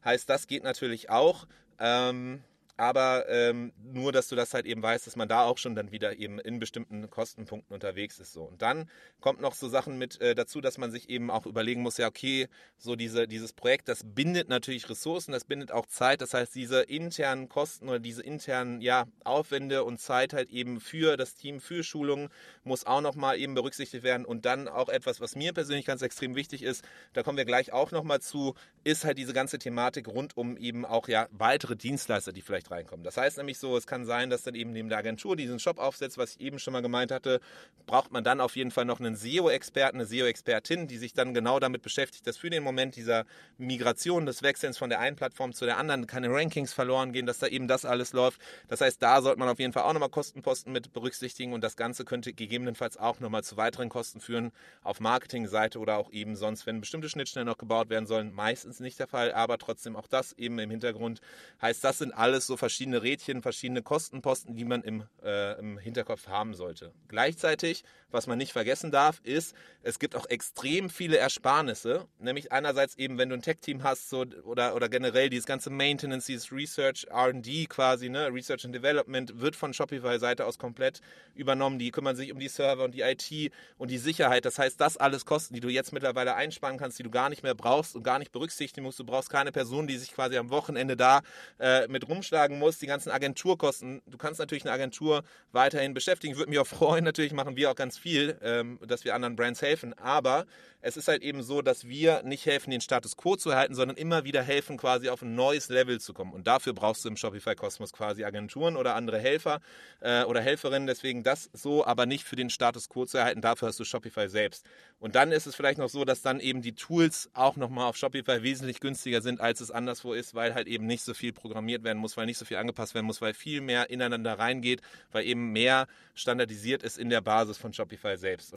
[0.06, 1.48] Heißt, das geht natürlich auch.
[1.80, 2.44] Ähm,
[2.80, 5.92] aber ähm, nur, dass du das halt eben weißt, dass man da auch schon dann
[5.92, 8.32] wieder eben in bestimmten Kostenpunkten unterwegs ist.
[8.32, 8.44] So.
[8.44, 11.82] Und dann kommt noch so Sachen mit äh, dazu, dass man sich eben auch überlegen
[11.82, 16.22] muss, ja, okay, so diese, dieses Projekt, das bindet natürlich Ressourcen, das bindet auch Zeit.
[16.22, 21.18] Das heißt, diese internen Kosten oder diese internen ja, Aufwände und Zeit halt eben für
[21.18, 22.30] das Team, für Schulungen,
[22.64, 24.26] muss auch nochmal eben berücksichtigt werden.
[24.26, 27.74] Und dann auch etwas, was mir persönlich ganz extrem wichtig ist, da kommen wir gleich
[27.74, 28.56] auch nochmal zu,
[28.86, 33.04] ist halt diese ganze Thematik rund um eben auch ja weitere Dienstleister, die vielleicht reinkommen.
[33.04, 35.80] Das heißt nämlich so, es kann sein, dass dann eben neben der Agentur diesen Shop
[35.80, 37.40] aufsetzt, was ich eben schon mal gemeint hatte,
[37.86, 41.60] braucht man dann auf jeden Fall noch einen SEO-Experten, eine SEO-Expertin, die sich dann genau
[41.60, 43.26] damit beschäftigt, dass für den Moment dieser
[43.58, 47.40] Migration, des Wechselns von der einen Plattform zu der anderen keine Rankings verloren gehen, dass
[47.40, 48.42] da eben das alles läuft.
[48.68, 51.76] Das heißt, da sollte man auf jeden Fall auch nochmal Kostenposten mit berücksichtigen und das
[51.76, 54.52] Ganze könnte gegebenenfalls auch nochmal zu weiteren Kosten führen
[54.84, 58.34] auf Marketingseite oder auch eben sonst, wenn bestimmte Schnittstellen noch gebaut werden sollen.
[58.34, 61.22] Meistens nicht der Fall, aber trotzdem auch das eben im Hintergrund.
[61.62, 66.28] Heißt, das sind alles so verschiedene Rädchen, verschiedene Kostenposten, die man im, äh, im Hinterkopf
[66.28, 66.94] haben sollte.
[67.08, 72.06] Gleichzeitig, was man nicht vergessen darf, ist, es gibt auch extrem viele Ersparnisse.
[72.20, 76.28] Nämlich einerseits eben, wenn du ein Tech-Team hast so, oder, oder generell dieses ganze Maintenance,
[76.28, 81.02] dieses Research, RD quasi, ne, Research and Development, wird von Shopify-Seite aus komplett
[81.34, 81.80] übernommen.
[81.80, 84.46] Die kümmern sich um die Server und die IT und die Sicherheit.
[84.46, 87.44] Das heißt, das alles Kosten, die du jetzt mittlerweile einsparen kannst, die du gar nicht
[87.44, 89.00] mehr brauchst und gar nicht berücksichtigen musst.
[89.00, 91.22] Du brauchst keine Person, die sich quasi am Wochenende da
[91.60, 92.80] äh, mit rumschlagen muss.
[92.80, 94.02] Die ganzen Agenturkosten.
[94.08, 96.38] Du kannst natürlich eine Agentur weiterhin beschäftigen.
[96.38, 99.62] Würde mich auch freuen, natürlich machen wir auch ganz viel, ähm, dass wir anderen Brands
[99.62, 99.94] helfen.
[99.98, 100.46] Aber
[100.82, 103.98] es ist halt eben so, dass wir nicht helfen, den Status quo zu erhalten, sondern
[103.98, 106.34] immer wieder helfen, quasi auf ein neues Level zu kommen.
[106.34, 109.60] Und dafür brauchst du im Shopify Kosmos quasi Agenturen oder andere Helfer
[110.00, 110.88] äh, oder Helferinnen.
[110.88, 113.42] Deswegen das so, aber nicht für den Status quo zu erhalten.
[113.42, 114.66] Dafür hast du Shopify selbst.
[115.00, 117.98] Und dann ist es vielleicht noch so, dass dann eben die Tools auch nochmal auf
[117.98, 121.84] Shopify wesentlich günstiger sind, als es anderswo ist, weil halt eben nicht so viel programmiert
[121.84, 125.26] werden muss, weil nicht so viel angepasst werden muss, weil viel mehr ineinander reingeht, weil
[125.26, 128.54] eben mehr standardisiert ist in der Basis von Shopify selbst.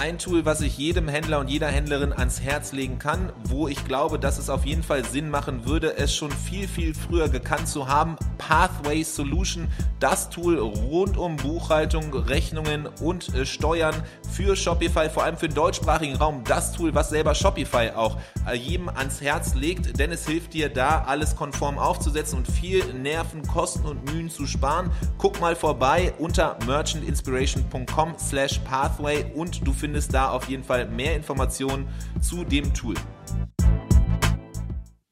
[0.00, 3.84] Ein Tool, was ich jedem Händler und jeder Händlerin ans Herz legen kann, wo ich
[3.84, 7.66] glaube, dass es auf jeden Fall Sinn machen würde, es schon viel, viel früher gekannt
[7.66, 8.14] zu haben.
[8.38, 9.66] Pathway Solution,
[9.98, 15.56] das Tool rund um Buchhaltung, Rechnungen und äh, Steuern für Shopify, vor allem für den
[15.56, 16.44] deutschsprachigen Raum.
[16.44, 18.18] Das Tool, was selber Shopify auch
[18.48, 22.84] äh, jedem ans Herz legt, denn es hilft dir da, alles konform aufzusetzen und viel
[22.94, 24.92] Nerven, Kosten und Mühen zu sparen.
[25.18, 30.86] Guck mal vorbei unter merchantinspiration.com slash pathway und du findest findest da auf jeden Fall
[30.86, 31.88] mehr Informationen
[32.20, 32.94] zu dem Tool.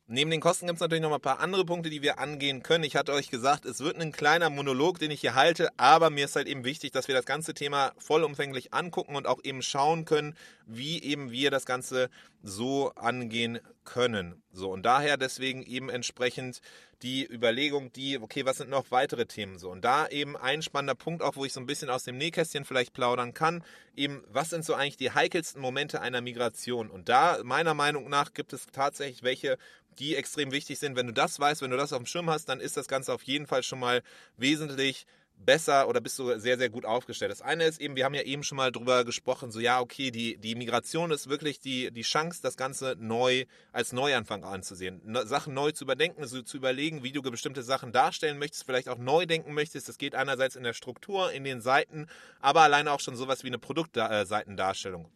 [0.08, 2.84] Neben den Kosten gibt es natürlich noch ein paar andere Punkte, die wir angehen können.
[2.84, 6.26] Ich hatte euch gesagt, es wird ein kleiner Monolog, den ich hier halte, aber mir
[6.26, 10.04] ist halt eben wichtig, dass wir das ganze Thema vollumfänglich angucken und auch eben schauen
[10.04, 12.08] können, wie eben wir das Ganze
[12.40, 14.44] so angehen können.
[14.52, 16.60] So und daher deswegen eben entsprechend
[17.02, 19.70] die Überlegung, die, okay, was sind noch weitere Themen so?
[19.70, 22.64] Und da eben ein spannender Punkt auch, wo ich so ein bisschen aus dem Nähkästchen
[22.64, 23.62] vielleicht plaudern kann,
[23.94, 26.90] eben, was sind so eigentlich die heikelsten Momente einer Migration?
[26.90, 29.58] Und da, meiner Meinung nach, gibt es tatsächlich welche,
[29.96, 30.96] die extrem wichtig sind.
[30.96, 33.12] Wenn du das weißt, wenn du das auf dem Schirm hast, dann ist das Ganze
[33.12, 34.02] auf jeden Fall schon mal
[34.36, 35.06] wesentlich
[35.38, 37.30] besser oder bist du sehr, sehr gut aufgestellt.
[37.30, 40.10] Das eine ist eben, wir haben ja eben schon mal drüber gesprochen, so ja, okay,
[40.10, 45.00] die, die Migration ist wirklich die, die Chance, das Ganze neu als Neuanfang anzusehen.
[45.04, 48.88] Ne, Sachen neu zu überdenken, also zu überlegen, wie du bestimmte Sachen darstellen möchtest, vielleicht
[48.88, 49.88] auch neu denken möchtest.
[49.88, 52.06] Das geht einerseits in der Struktur, in den Seiten,
[52.40, 55.10] aber alleine auch schon sowas wie eine Produktseitendarstellung.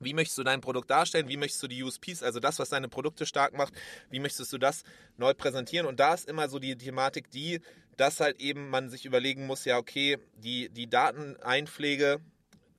[0.00, 1.28] Wie möchtest du dein Produkt darstellen?
[1.28, 3.74] Wie möchtest du die USPs, also das, was deine Produkte stark macht,
[4.10, 4.82] wie möchtest du das
[5.18, 5.86] neu präsentieren?
[5.86, 7.60] Und da ist immer so die Thematik, die,
[7.96, 12.20] dass halt eben man sich überlegen muss, ja, okay, die, die Dateneinpflege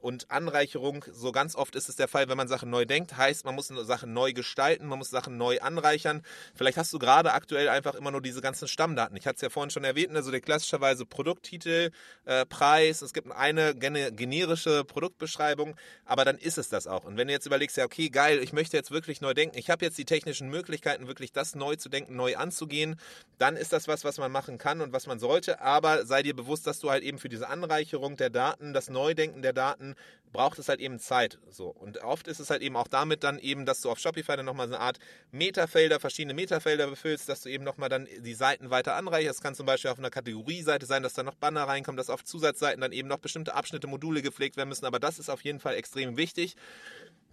[0.02, 3.46] und Anreicherung, so ganz oft ist es der Fall, wenn man Sachen neu denkt, heißt,
[3.46, 6.24] man muss Sachen neu gestalten, man muss Sachen neu anreichern.
[6.56, 9.16] Vielleicht hast du gerade aktuell einfach immer nur diese ganzen Stammdaten.
[9.16, 11.92] Ich hatte es ja vorhin schon erwähnt, also der klassischerweise Produkttitel,
[12.26, 15.76] äh, Preis, es gibt eine generische Produktbeschreibung,
[16.06, 17.06] aber dann ist es das auch.
[17.06, 19.70] Und wenn du jetzt überlegst, ja, okay, geil, ich möchte jetzt wirklich neu denken, ich
[19.70, 23.00] habe jetzt die technischen Möglichkeiten, wirklich das neu zu denken, neu anzugehen,
[23.38, 26.36] dann ist das was, was man machen kann und was man sollte, aber sei dir
[26.36, 29.91] bewusst, dass du halt eben für diese Anreicherung der Daten, das Neudenken der Daten,
[30.32, 31.40] braucht es halt eben Zeit.
[31.50, 31.68] So.
[31.68, 34.46] Und oft ist es halt eben auch damit dann eben, dass du auf Shopify dann
[34.46, 35.00] nochmal so eine Art
[35.32, 39.40] Metafelder, verschiedene Metafelder befüllst, dass du eben nochmal dann die Seiten weiter anreicherst.
[39.40, 42.24] Das kann zum Beispiel auf einer Kategorieseite sein, dass da noch Banner reinkommen, dass auf
[42.24, 44.86] Zusatzseiten dann eben noch bestimmte Abschnitte, Module gepflegt werden müssen.
[44.86, 46.56] Aber das ist auf jeden Fall extrem wichtig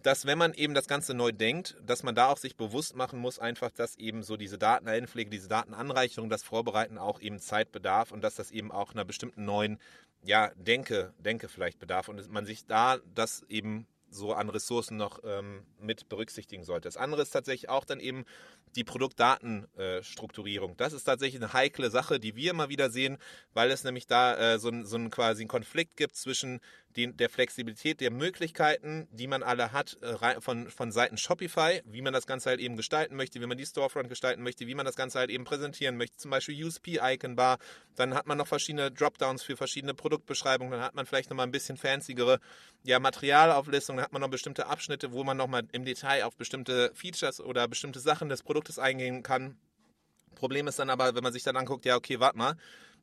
[0.02, 3.18] dass wenn man eben das Ganze neu denkt, dass man da auch sich bewusst machen
[3.18, 8.12] muss, einfach, dass eben so diese Dateneinpflege, diese Datenanreicherung, das Vorbereiten auch eben Zeit bedarf
[8.12, 9.78] und dass das eben auch einer bestimmten neuen,
[10.22, 15.20] ja, Denke, Denke vielleicht bedarf und man sich da das eben so an Ressourcen noch
[15.24, 16.88] ähm, mit berücksichtigen sollte.
[16.88, 18.24] Das andere ist tatsächlich auch dann eben
[18.76, 20.72] die Produktdatenstrukturierung.
[20.72, 23.18] Äh, das ist tatsächlich eine heikle Sache, die wir immer wieder sehen,
[23.52, 26.60] weil es nämlich da äh, so, so einen quasi einen Konflikt gibt zwischen
[26.98, 32.02] den, der Flexibilität der Möglichkeiten, die man alle hat äh, von, von Seiten Shopify, wie
[32.02, 34.84] man das Ganze halt eben gestalten möchte, wie man die Storefront gestalten möchte, wie man
[34.84, 37.58] das Ganze halt eben präsentieren möchte, zum Beispiel USP-Icon-Bar,
[37.94, 41.52] dann hat man noch verschiedene Dropdowns für verschiedene Produktbeschreibungen, dann hat man vielleicht nochmal ein
[41.52, 42.40] bisschen fancyere
[42.82, 46.90] ja, Materialauflistungen, dann hat man noch bestimmte Abschnitte, wo man nochmal im Detail auf bestimmte
[46.94, 49.56] Features oder bestimmte Sachen des Produktes eingehen kann.
[50.34, 52.56] Problem ist dann aber, wenn man sich dann anguckt, ja, okay, warte mal,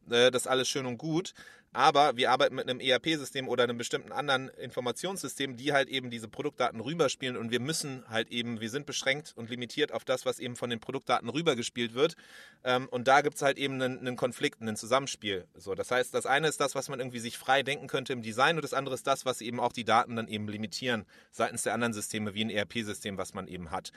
[0.09, 1.33] äh, das ist alles schön und gut,
[1.75, 6.29] aber wir arbeiten mit einem ERP-System oder einem bestimmten anderen Informationssystem, die halt eben diese
[6.29, 10.39] Produktdaten rüberspielen und wir müssen halt eben, wir sind beschränkt und limitiert auf das, was
[10.39, 12.15] eben von den Produktdaten rübergespielt wird.
[12.63, 15.45] Ähm, und da gibt es halt eben einen, Konflikt, ein Zusammenspiel.
[15.57, 18.21] So, das heißt, das eine ist das, was man irgendwie sich frei denken könnte im
[18.21, 21.63] Design und das andere ist das, was eben auch die Daten dann eben limitieren seitens
[21.63, 23.91] der anderen Systeme wie ein ERP-System, was man eben hat.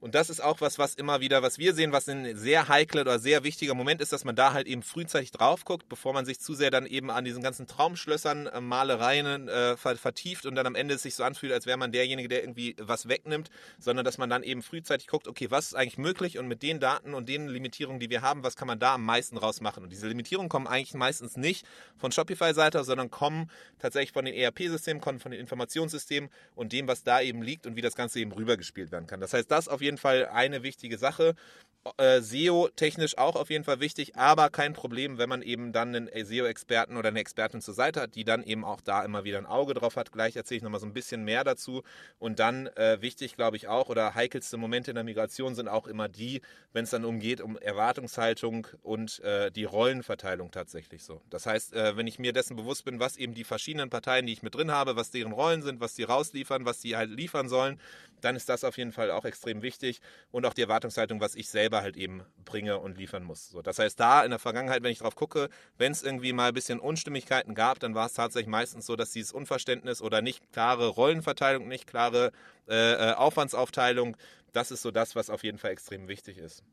[0.00, 3.02] Und das ist auch was, was immer wieder, was wir sehen, was ein sehr heikler
[3.02, 6.24] oder sehr wichtiger Moment ist, dass man da halt eben frühzeitig drauf guckt, bevor man
[6.24, 10.66] sich zu sehr dann eben an diesen ganzen Traumschlössern, äh, Malereien äh, vertieft und dann
[10.66, 14.04] am Ende es sich so anfühlt, als wäre man derjenige, der irgendwie was wegnimmt, sondern
[14.04, 17.12] dass man dann eben frühzeitig guckt, okay, was ist eigentlich möglich und mit den Daten
[17.12, 19.82] und den Limitierungen, die wir haben, was kann man da am meisten rausmachen?
[19.84, 21.66] Und diese Limitierungen kommen eigentlich meistens nicht
[21.98, 27.04] von Shopify-Seite, sondern kommen tatsächlich von den ERP-Systemen, kommen von den Informationssystemen und dem, was
[27.04, 29.20] da eben liegt und wie das Ganze eben rübergespielt werden kann.
[29.20, 31.34] Das heißt, das auf jeden jeden Fall eine wichtige Sache.
[31.96, 36.10] Äh, SEO-technisch auch auf jeden Fall wichtig, aber kein Problem, wenn man eben dann einen
[36.12, 39.46] SEO-Experten oder eine Expertin zur Seite hat, die dann eben auch da immer wieder ein
[39.46, 40.12] Auge drauf hat.
[40.12, 41.82] Gleich erzähle ich nochmal so ein bisschen mehr dazu.
[42.18, 45.86] Und dann äh, wichtig, glaube ich, auch, oder heikelste Momente in der Migration sind auch
[45.86, 46.42] immer die,
[46.74, 51.22] wenn es dann umgeht, um Erwartungshaltung und äh, die Rollenverteilung tatsächlich so.
[51.30, 54.34] Das heißt, äh, wenn ich mir dessen bewusst bin, was eben die verschiedenen Parteien, die
[54.34, 57.48] ich mit drin habe, was deren Rollen sind, was die rausliefern, was die halt liefern
[57.48, 57.80] sollen,
[58.20, 59.79] dann ist das auf jeden Fall auch extrem wichtig
[60.30, 63.48] und auch die Erwartungshaltung, was ich selber halt eben bringe und liefern muss.
[63.50, 66.48] So, das heißt, da in der Vergangenheit, wenn ich drauf gucke, wenn es irgendwie mal
[66.48, 70.52] ein bisschen Unstimmigkeiten gab, dann war es tatsächlich meistens so, dass dieses Unverständnis oder nicht
[70.52, 72.32] klare Rollenverteilung, nicht klare
[72.68, 74.16] äh, äh Aufwandsaufteilung,
[74.52, 76.64] das ist so das, was auf jeden Fall extrem wichtig ist.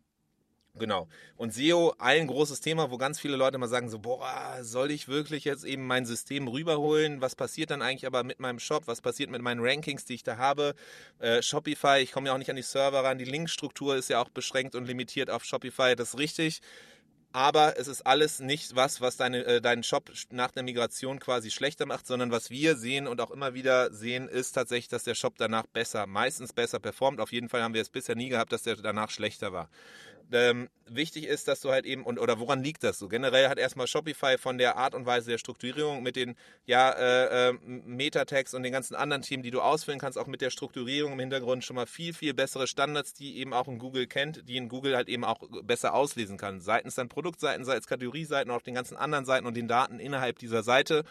[0.79, 1.07] Genau.
[1.35, 5.07] Und SEO, ein großes Thema, wo ganz viele Leute mal sagen so, boah, soll ich
[5.07, 7.21] wirklich jetzt eben mein System rüberholen?
[7.21, 8.83] Was passiert dann eigentlich aber mit meinem Shop?
[8.87, 10.75] Was passiert mit meinen Rankings, die ich da habe?
[11.19, 13.17] Äh, Shopify, ich komme ja auch nicht an die Server ran.
[13.17, 15.95] Die Linkstruktur ist ja auch beschränkt und limitiert auf Shopify.
[15.95, 16.61] Das ist richtig.
[17.33, 21.51] Aber es ist alles nicht was, was deine, äh, deinen Shop nach der Migration quasi
[21.51, 25.13] schlechter macht, sondern was wir sehen und auch immer wieder sehen, ist tatsächlich, dass der
[25.13, 27.19] Shop danach besser, meistens besser performt.
[27.19, 29.69] Auf jeden Fall haben wir es bisher nie gehabt, dass der danach schlechter war
[30.31, 33.07] ähm, wichtig ist, dass du halt eben, und, oder woran liegt das so?
[33.07, 36.35] Generell hat erstmal Shopify von der Art und Weise der Strukturierung mit den
[36.65, 40.41] ja, äh, äh, Meta-Tags und den ganzen anderen Themen, die du ausfüllen kannst, auch mit
[40.41, 44.07] der Strukturierung im Hintergrund schon mal viel, viel bessere Standards, die eben auch in Google
[44.07, 46.61] kennt, die in Google halt eben auch besser auslesen kann.
[46.61, 50.63] Seitens dann Produktseiten, seitens Kategorieseiten, auch den ganzen anderen Seiten und den Daten innerhalb dieser
[50.63, 51.03] Seite.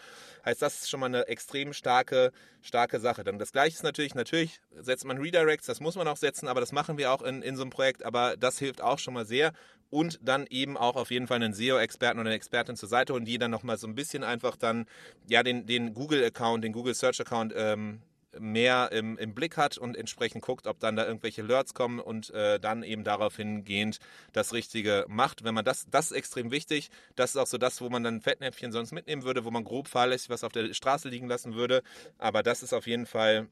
[0.45, 3.23] Heißt, das ist schon mal eine extrem starke, starke Sache.
[3.23, 6.59] Dann das gleiche ist natürlich, natürlich setzt man Redirects, das muss man auch setzen, aber
[6.59, 9.25] das machen wir auch in, in so einem Projekt, aber das hilft auch schon mal
[9.25, 9.53] sehr.
[9.89, 13.25] Und dann eben auch auf jeden Fall einen SEO-Experten oder eine Expertin zur Seite und
[13.25, 14.85] die dann nochmal so ein bisschen einfach dann
[15.29, 18.01] ja den, Google-Account, den Google Search-Account ähm,
[18.39, 22.29] mehr im, im, Blick hat und entsprechend guckt, ob dann da irgendwelche Alerts kommen und
[22.31, 23.99] äh, dann eben darauf hingehend
[24.33, 25.43] das Richtige macht.
[25.43, 26.89] Wenn man das, das ist extrem wichtig.
[27.15, 29.87] Das ist auch so das, wo man dann Fettnäpfchen sonst mitnehmen würde, wo man grob
[29.87, 31.81] fahrlässig was auf der Straße liegen lassen würde.
[32.17, 33.47] Aber das ist auf jeden Fall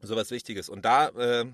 [0.00, 0.68] sowas Wichtiges.
[0.68, 1.46] Und da äh,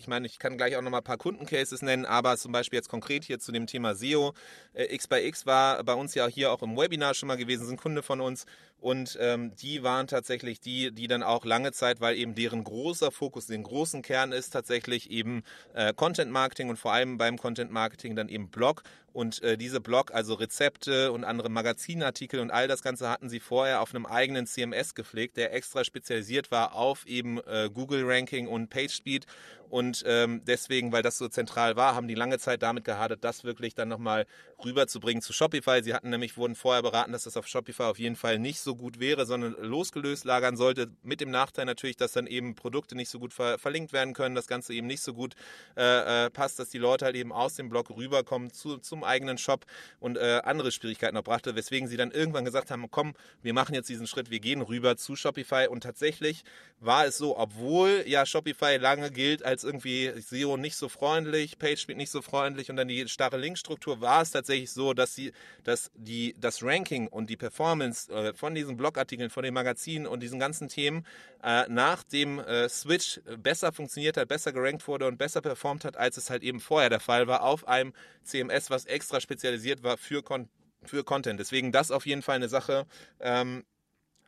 [0.00, 2.78] ich meine, ich kann gleich auch noch mal ein paar Kundencases nennen, aber zum Beispiel
[2.78, 4.32] jetzt konkret hier zu dem Thema SEO.
[4.72, 7.66] Äh, X by X war bei uns ja hier auch im Webinar schon mal gewesen,
[7.66, 8.46] sind Kunde von uns
[8.80, 13.10] und ähm, die waren tatsächlich die, die dann auch lange Zeit, weil eben deren großer
[13.10, 15.42] Fokus, den großen Kern ist tatsächlich eben
[15.74, 18.82] äh, Content Marketing und vor allem beim Content Marketing dann eben Blog
[19.12, 23.40] Und äh, diese Blog, also Rezepte und andere Magazinartikel und all das Ganze hatten sie
[23.40, 28.46] vorher auf einem eigenen CMS gepflegt, der extra spezialisiert war auf eben äh, Google Ranking
[28.46, 29.26] und PageSpeed
[29.70, 33.44] und ähm, deswegen, weil das so zentral war, haben die lange Zeit damit gehadert, das
[33.44, 34.26] wirklich dann nochmal
[34.64, 35.80] rüberzubringen zu Shopify.
[35.82, 38.74] Sie hatten nämlich, wurden vorher beraten, dass das auf Shopify auf jeden Fall nicht so
[38.74, 40.90] gut wäre, sondern losgelöst lagern sollte.
[41.04, 44.34] Mit dem Nachteil natürlich, dass dann eben Produkte nicht so gut ver verlinkt werden können,
[44.34, 45.34] das Ganze eben nicht so gut
[45.76, 49.38] äh, äh, passt, dass die Leute halt eben aus dem Blog rüberkommen zu, zum eigenen
[49.38, 49.66] Shop
[49.98, 53.74] und äh, andere Schwierigkeiten noch brachte, weswegen sie dann irgendwann gesagt haben, komm, wir machen
[53.74, 55.66] jetzt diesen Schritt, wir gehen rüber zu Shopify.
[55.68, 56.44] Und tatsächlich
[56.80, 61.96] war es so, obwohl ja Shopify lange gilt als irgendwie SEO nicht so freundlich, PageSpeed
[61.96, 65.32] nicht so freundlich und dann die starre Linkstruktur, war es tatsächlich so, dass sie,
[65.64, 70.20] dass die, das Ranking und die Performance äh, von diesen Blogartikeln, von den Magazinen und
[70.20, 71.04] diesen ganzen Themen
[71.42, 75.96] äh, nach dem äh, Switch besser funktioniert hat, besser gerankt wurde und besser performt hat,
[75.96, 77.92] als es halt eben vorher der Fall war, auf einem
[78.24, 80.48] CMS, was extra spezialisiert war für Con
[80.82, 81.38] für Content.
[81.38, 82.86] Deswegen das auf jeden Fall eine Sache,
[83.20, 83.64] ähm,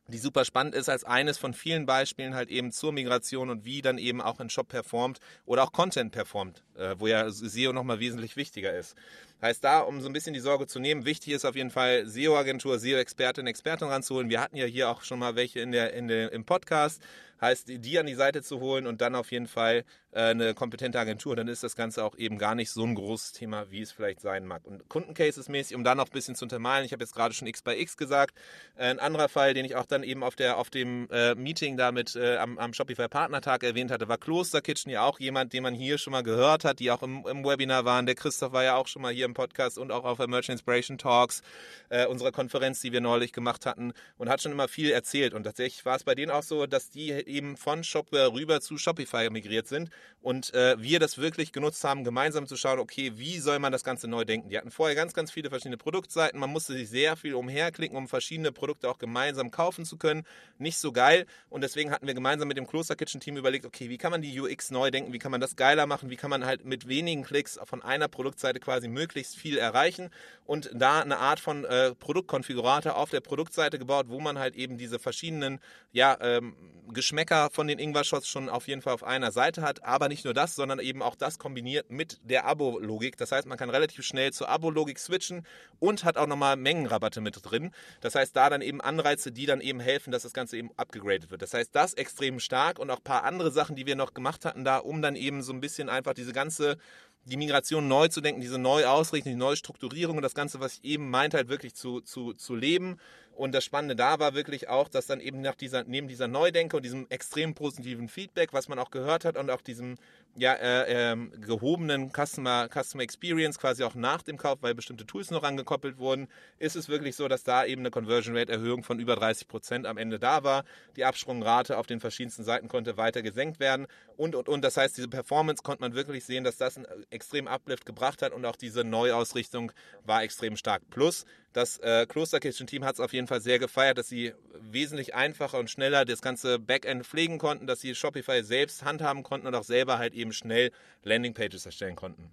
[0.08, 3.82] die super spannend ist als eines von vielen Beispielen halt eben zur Migration und wie
[3.82, 8.00] dann eben auch ein Shop performt oder auch Content performt, äh, wo ja SEO nochmal
[8.00, 8.96] wesentlich wichtiger ist.
[9.40, 12.06] Heißt da, um so ein bisschen die Sorge zu nehmen, wichtig ist auf jeden Fall
[12.06, 14.28] SEO-Agentur, SEO-Expertin, Expertin ranzuholen.
[14.28, 17.00] Wir hatten ja hier auch schon mal welche in der, in der, im Podcast
[17.42, 20.98] heißt, die an die Seite zu holen und dann auf jeden Fall äh, eine kompetente
[20.98, 23.92] Agentur, dann ist das Ganze auch eben gar nicht so ein großes Thema, wie es
[23.92, 24.64] vielleicht sein mag.
[24.64, 27.48] Und Kundencases mäßig, um da noch ein bisschen zu untermalen, ich habe jetzt gerade schon
[27.48, 28.38] X bei X gesagt,
[28.76, 31.76] äh, ein anderer Fall, den ich auch dann eben auf, der, auf dem äh, Meeting
[31.76, 35.52] da mit äh, am, am Shopify Partnertag erwähnt hatte, war Kloster Kitchen ja auch jemand,
[35.52, 38.06] den man hier schon mal gehört hat, die auch im, im Webinar waren.
[38.06, 40.60] Der Christoph war ja auch schon mal hier im Podcast und auch auf der Merchant
[40.60, 41.42] Inspiration Talks,
[41.88, 45.34] äh, unserer Konferenz, die wir neulich gemacht hatten und hat schon immer viel erzählt.
[45.34, 48.78] Und tatsächlich war es bei denen auch so, dass die eben von Shopware rüber zu
[48.78, 53.38] Shopify migriert sind und äh, wir das wirklich genutzt haben, gemeinsam zu schauen, okay, wie
[53.38, 54.48] soll man das Ganze neu denken?
[54.48, 58.08] Die hatten vorher ganz, ganz viele verschiedene Produktseiten, man musste sich sehr viel umherklicken, um
[58.08, 60.24] verschiedene Produkte auch gemeinsam kaufen zu können.
[60.58, 61.26] Nicht so geil.
[61.48, 64.22] Und deswegen hatten wir gemeinsam mit dem Kloster Kitchen Team überlegt, okay, wie kann man
[64.22, 66.88] die UX neu denken, wie kann man das geiler machen, wie kann man halt mit
[66.88, 70.10] wenigen Klicks von einer Produktseite quasi möglichst viel erreichen?
[70.44, 74.78] Und da eine Art von äh, Produktkonfigurator auf der Produktseite gebaut, wo man halt eben
[74.78, 75.60] diese verschiedenen
[75.92, 76.56] ja, ähm,
[76.92, 77.21] Geschmäcker
[77.52, 79.84] von den Ingwer-Shots schon auf jeden Fall auf einer Seite hat.
[79.84, 83.16] Aber nicht nur das, sondern eben auch das kombiniert mit der Abo-Logik.
[83.16, 85.46] Das heißt, man kann relativ schnell zur Abo-Logik switchen
[85.78, 87.72] und hat auch nochmal Mengenrabatte mit drin.
[88.00, 91.30] Das heißt, da dann eben Anreize, die dann eben helfen, dass das Ganze eben abgegradet
[91.30, 91.42] wird.
[91.42, 94.44] Das heißt, das extrem stark und auch ein paar andere Sachen, die wir noch gemacht
[94.44, 96.76] hatten da, um dann eben so ein bisschen einfach diese ganze
[97.24, 100.84] die Migration neu zu denken, diese Neuausrichtung, die neue Strukturierung und das Ganze, was ich
[100.84, 102.98] eben meinte, halt wirklich zu, zu, zu leben.
[103.34, 106.76] Und das Spannende da war wirklich auch, dass dann eben nach dieser, neben dieser Neudenke
[106.76, 109.96] und diesem extrem positiven Feedback, was man auch gehört hat und auch diesem
[110.34, 115.30] ja, äh, äh, gehobenen Customer, Customer Experience quasi auch nach dem Kauf, weil bestimmte Tools
[115.30, 116.28] noch angekoppelt wurden,
[116.58, 119.86] ist es wirklich so, dass da eben eine Conversion Rate Erhöhung von über 30 Prozent
[119.86, 120.64] am Ende da war.
[120.96, 124.62] Die Absprungrate auf den verschiedensten Seiten konnte weiter gesenkt werden und, und, und.
[124.62, 128.32] Das heißt, diese Performance konnte man wirklich sehen, dass das einen extrem Uplift gebracht hat
[128.32, 129.72] und auch diese Neuausrichtung
[130.04, 130.82] war extrem stark.
[130.90, 135.58] Plus, das äh, Klosterkitchen-Team hat es auf jeden Fall sehr gefeiert, dass sie wesentlich einfacher
[135.58, 139.64] und schneller das ganze Backend pflegen konnten, dass sie Shopify selbst handhaben konnten und auch
[139.64, 140.70] selber halt eben schnell
[141.02, 142.30] Landingpages erstellen konnten.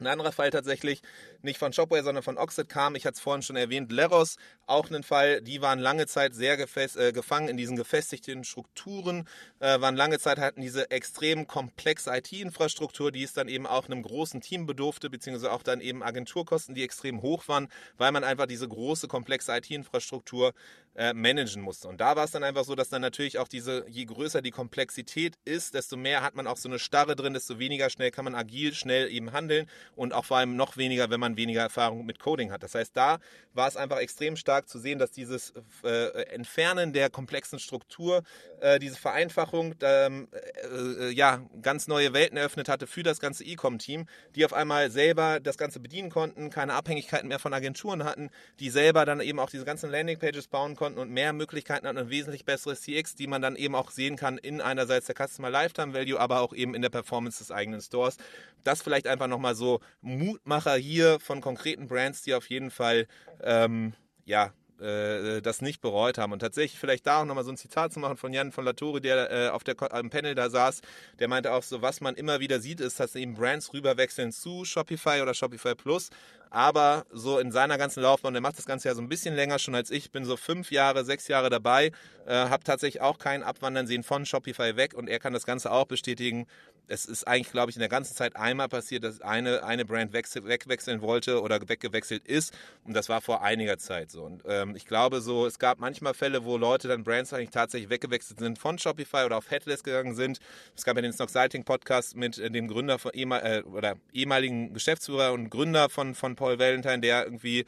[0.00, 1.02] Ein anderer Fall tatsächlich,
[1.42, 4.36] nicht von Shopware, sondern von Oxid kam, ich hatte es vorhin schon erwähnt, Leros,
[4.66, 9.28] auch ein Fall, die waren lange Zeit sehr äh, gefangen in diesen gefestigten Strukturen,
[9.58, 14.02] äh, waren lange Zeit, hatten diese extrem komplexe IT-Infrastruktur, die es dann eben auch einem
[14.02, 18.46] großen Team bedurfte, beziehungsweise auch dann eben Agenturkosten, die extrem hoch waren, weil man einfach
[18.46, 20.54] diese große, komplexe IT-Infrastruktur
[20.94, 21.88] äh, managen musste.
[21.88, 24.50] Und da war es dann einfach so, dass dann natürlich auch diese, je größer die
[24.50, 28.24] Komplexität ist, desto mehr hat man auch so eine Starre drin, desto weniger schnell kann
[28.24, 29.66] man agil, schnell eben handeln
[29.96, 32.62] und auch vor allem noch weniger, wenn man weniger Erfahrung mit Coding hat.
[32.62, 33.18] Das heißt, da
[33.52, 35.52] war es einfach extrem stark zu sehen, dass dieses
[35.84, 38.22] äh, Entfernen der komplexen Struktur,
[38.60, 43.44] äh, diese Vereinfachung, ähm, äh, äh, ja, ganz neue Welten eröffnet hatte für das ganze
[43.44, 48.30] E-Com-Team, die auf einmal selber das Ganze bedienen konnten, keine Abhängigkeiten mehr von Agenturen hatten,
[48.60, 52.10] die selber dann eben auch diese ganzen Landingpages bauen konnten und mehr Möglichkeiten hatten und
[52.10, 55.94] wesentlich besseres CX, die man dann eben auch sehen kann in einerseits der Customer Lifetime
[55.94, 58.16] Value, aber auch eben in der Performance des eigenen Stores.
[58.64, 63.06] Das vielleicht einfach nochmal so Mutmacher hier von konkreten Brands, die auf jeden Fall
[63.42, 66.32] ähm, ja, äh, das nicht bereut haben.
[66.32, 69.00] Und tatsächlich vielleicht da auch nochmal so ein Zitat zu machen von Jan von Latore,
[69.00, 70.80] der äh, auf der am Panel da saß,
[71.18, 74.64] der meinte auch so, was man immer wieder sieht, ist, dass eben Brands rüberwechseln zu
[74.64, 76.10] Shopify oder Shopify Plus,
[76.50, 79.58] aber so in seiner ganzen Laufbahn, der macht das Ganze ja so ein bisschen länger
[79.58, 81.92] schon als ich, bin so fünf Jahre, sechs Jahre dabei,
[82.26, 85.70] äh, habe tatsächlich auch kein Abwandern sehen von Shopify weg und er kann das Ganze
[85.70, 86.46] auch bestätigen,
[86.90, 90.12] es ist eigentlich, glaube ich, in der ganzen Zeit einmal passiert, dass eine, eine Brand
[90.12, 92.52] wechsel, wegwechseln wollte oder weggewechselt ist.
[92.84, 94.24] Und das war vor einiger Zeit so.
[94.24, 97.90] Und ähm, ich glaube so, es gab manchmal Fälle, wo Leute dann Brands eigentlich tatsächlich
[97.90, 100.40] weggewechselt sind von Shopify oder auf Headless gegangen sind.
[100.76, 105.32] Es gab ja den Snoxiting Podcast mit äh, dem Gründer von äh, oder ehemaligen Geschäftsführer
[105.32, 107.66] und Gründer von, von Paul Valentine, der irgendwie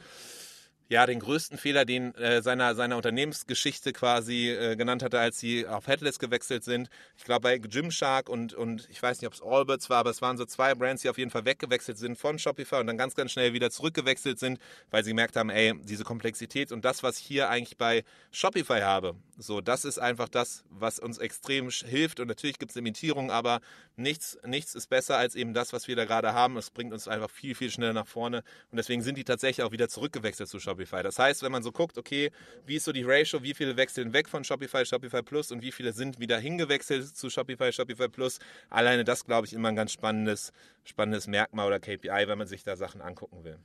[0.89, 5.65] ja, den größten Fehler, den äh, seiner, seiner Unternehmensgeschichte quasi äh, genannt hatte, als sie
[5.65, 6.89] auf Headless gewechselt sind.
[7.17, 10.21] Ich glaube, bei Gymshark und, und ich weiß nicht, ob es Allbirds war, aber es
[10.21, 13.15] waren so zwei Brands, die auf jeden Fall weggewechselt sind von Shopify und dann ganz,
[13.15, 14.59] ganz schnell wieder zurückgewechselt sind,
[14.91, 18.81] weil sie gemerkt haben, ey, diese Komplexität und das, was ich hier eigentlich bei Shopify
[18.81, 23.31] habe, so, das ist einfach das, was uns extrem hilft und natürlich gibt es Limitierungen,
[23.31, 23.61] aber
[23.95, 26.57] nichts, nichts ist besser als eben das, was wir da gerade haben.
[26.57, 29.71] Es bringt uns einfach viel, viel schneller nach vorne und deswegen sind die tatsächlich auch
[29.71, 30.72] wieder zurückgewechselt zu Shopify.
[30.73, 31.03] Shopify.
[31.03, 32.31] Das heißt, wenn man so guckt, okay,
[32.65, 35.71] wie ist so die Ratio, wie viele wechseln weg von Shopify, Shopify Plus und wie
[35.71, 39.91] viele sind wieder hingewechselt zu Shopify, Shopify Plus, alleine das, glaube ich, immer ein ganz
[39.91, 40.51] spannendes,
[40.83, 43.59] spannendes Merkmal oder KPI, wenn man sich da Sachen angucken will.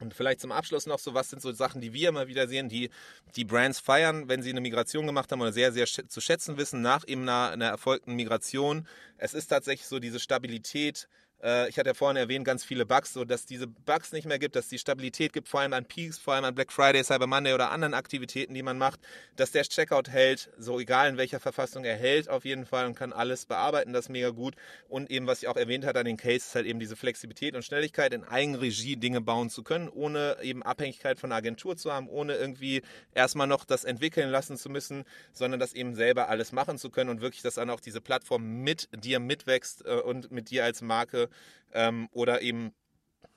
[0.00, 2.68] Und vielleicht zum Abschluss noch so, was sind so Sachen, die wir immer wieder sehen,
[2.68, 2.90] die
[3.36, 6.82] die Brands feiern, wenn sie eine Migration gemacht haben oder sehr, sehr zu schätzen wissen
[6.82, 8.88] nach eben einer, einer erfolgten Migration.
[9.18, 11.08] Es ist tatsächlich so diese Stabilität,
[11.44, 14.38] äh, ich hatte ja vorhin erwähnt, ganz viele Bugs, so dass diese Bugs nicht mehr
[14.38, 17.26] gibt, dass die Stabilität gibt, vor allem an Peaks, vor allem an Black Friday, Cyber
[17.26, 19.00] Monday oder anderen Aktivitäten, die man macht,
[19.36, 22.94] dass der Checkout hält, so egal in welcher Verfassung er hält auf jeden Fall und
[22.94, 24.54] kann alles bearbeiten, das ist mega gut.
[24.88, 27.64] Und eben, was ich auch erwähnt hatte an den Cases, halt eben diese Flexibilität und
[27.64, 32.08] Schnelligkeit in Eigenregie Dinge bauen zu können, ohne eben Abhängigkeit von einer Agentur zu haben,
[32.08, 32.82] ohne irgendwie
[33.14, 37.10] erstmal noch das entwickeln lassen zu müssen, sondern das eben selber alles machen zu können
[37.10, 40.80] und wirklich, dass dann auch diese Plattform mit dir mitwächst äh, und mit dir als
[40.80, 41.28] Marke
[41.72, 42.72] ähm, oder eben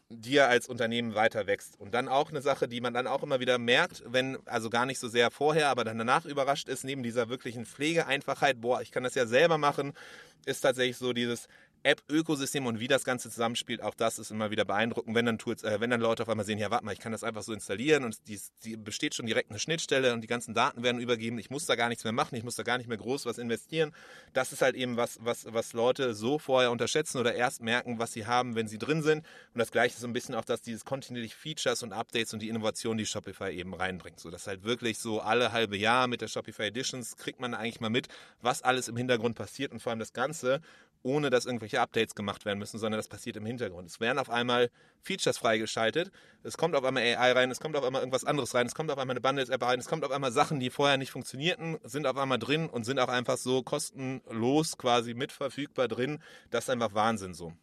[0.09, 1.79] dir als Unternehmen weiter wächst.
[1.79, 4.85] Und dann auch eine Sache, die man dann auch immer wieder merkt, wenn, also gar
[4.85, 8.91] nicht so sehr vorher, aber dann danach überrascht ist, neben dieser wirklichen Pflegeeinfachheit, boah, ich
[8.91, 9.93] kann das ja selber machen,
[10.45, 11.49] ist tatsächlich so dieses,
[11.83, 15.63] App-Ökosystem und wie das Ganze zusammenspielt, auch das ist immer wieder beeindruckend, wenn dann Tools,
[15.63, 17.53] äh, wenn dann Leute auf einmal sehen, ja, warte mal, ich kann das einfach so
[17.53, 21.37] installieren und die, die besteht schon direkt eine Schnittstelle und die ganzen Daten werden übergeben.
[21.39, 23.37] Ich muss da gar nichts mehr machen, ich muss da gar nicht mehr groß was
[23.37, 23.93] investieren.
[24.33, 28.13] Das ist halt eben was, was, was Leute so vorher unterschätzen oder erst merken, was
[28.13, 29.25] sie haben, wenn sie drin sind.
[29.53, 32.41] Und das Gleiche ist so ein bisschen auch, dass dieses kontinuierlich Features und Updates und
[32.41, 34.19] die Innovation, die Shopify eben reinbringt.
[34.19, 37.79] So, dass halt wirklich so alle halbe Jahr mit der Shopify Editions kriegt man eigentlich
[37.79, 38.07] mal mit,
[38.41, 40.61] was alles im Hintergrund passiert und vor allem das Ganze
[41.03, 43.89] ohne dass irgendwelche Updates gemacht werden müssen, sondern das passiert im Hintergrund.
[43.89, 44.69] Es werden auf einmal
[45.01, 46.11] Features freigeschaltet,
[46.43, 48.91] es kommt auf einmal AI rein, es kommt auf einmal irgendwas anderes rein, es kommt
[48.91, 52.07] auf einmal eine Bundles-App rein, es kommt auf einmal Sachen, die vorher nicht funktionierten, sind
[52.07, 56.19] auf einmal drin und sind auch einfach so kostenlos quasi mitverfügbar drin.
[56.49, 57.53] Das ist einfach Wahnsinn so.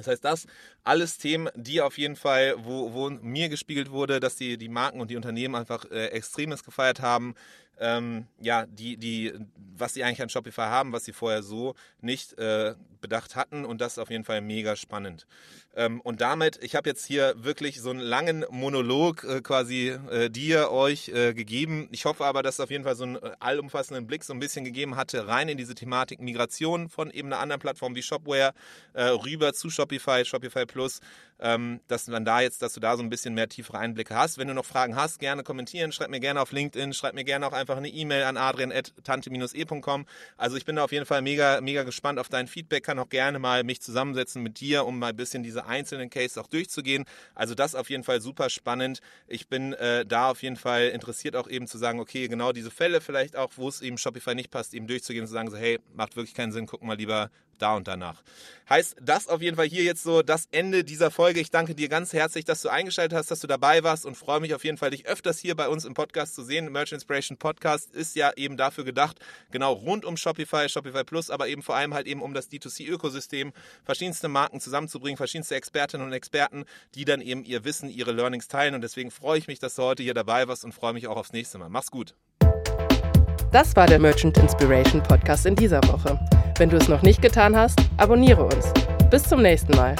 [0.00, 0.46] Das heißt, das
[0.82, 4.98] alles Themen, die auf jeden Fall, wo, wo mir gespiegelt wurde, dass die, die Marken
[4.98, 7.34] und die Unternehmen einfach äh, extremes gefeiert haben,
[7.80, 9.32] ähm, ja, die, die,
[9.76, 13.80] was sie eigentlich an Shopify haben, was sie vorher so nicht äh, bedacht hatten und
[13.80, 15.26] das ist auf jeden Fall mega spannend.
[15.74, 20.28] Ähm, und damit, ich habe jetzt hier wirklich so einen langen Monolog äh, quasi äh,
[20.28, 21.88] dir, euch äh, gegeben.
[21.92, 24.40] Ich hoffe aber, dass es auf jeden Fall so einen äh, allumfassenden Blick so ein
[24.40, 28.52] bisschen gegeben hatte, rein in diese Thematik Migration von eben einer anderen Plattform wie Shopware
[28.94, 31.00] äh, rüber zu Shopify, Shopify Plus,
[31.38, 34.38] ähm, dass man da jetzt, dass du da so ein bisschen mehr tiefere Einblicke hast.
[34.38, 37.46] Wenn du noch Fragen hast, gerne kommentieren, schreib mir gerne auf LinkedIn, schreib mir gerne
[37.46, 40.06] auch einfach eine E-Mail an adrian.tante-e.com.
[40.36, 43.08] Also ich bin da auf jeden Fall mega, mega gespannt auf dein Feedback, kann auch
[43.08, 47.04] gerne mal mich zusammensetzen mit dir, um mal ein bisschen diese einzelnen Cases auch durchzugehen.
[47.34, 49.00] Also das auf jeden Fall super spannend.
[49.26, 52.70] Ich bin äh, da auf jeden Fall interessiert auch eben zu sagen, okay, genau diese
[52.70, 55.56] Fälle vielleicht auch, wo es eben Shopify nicht passt, eben durchzugehen und zu sagen, so,
[55.56, 57.30] hey, macht wirklich keinen Sinn, gucken mal lieber
[57.62, 58.22] da und danach.
[58.68, 61.40] Heißt das auf jeden Fall hier jetzt so das Ende dieser Folge.
[61.40, 64.38] Ich danke dir ganz herzlich, dass du eingeschaltet hast, dass du dabei warst und freue
[64.38, 66.70] mich auf jeden Fall, dich öfters hier bei uns im Podcast zu sehen.
[66.70, 69.18] Merchant Inspiration Podcast ist ja eben dafür gedacht,
[69.50, 73.52] genau rund um Shopify, Shopify Plus, aber eben vor allem halt eben um das D2C-Ökosystem,
[73.84, 78.74] verschiedenste Marken zusammenzubringen, verschiedenste Expertinnen und Experten, die dann eben ihr Wissen, ihre Learnings teilen.
[78.74, 81.16] Und deswegen freue ich mich, dass du heute hier dabei warst und freue mich auch
[81.16, 81.68] aufs nächste Mal.
[81.68, 82.14] Mach's gut.
[83.52, 86.16] Das war der Merchant Inspiration Podcast in dieser Woche.
[86.58, 88.72] Wenn du es noch nicht getan hast, abonniere uns.
[89.10, 89.96] Bis zum nächsten Mal.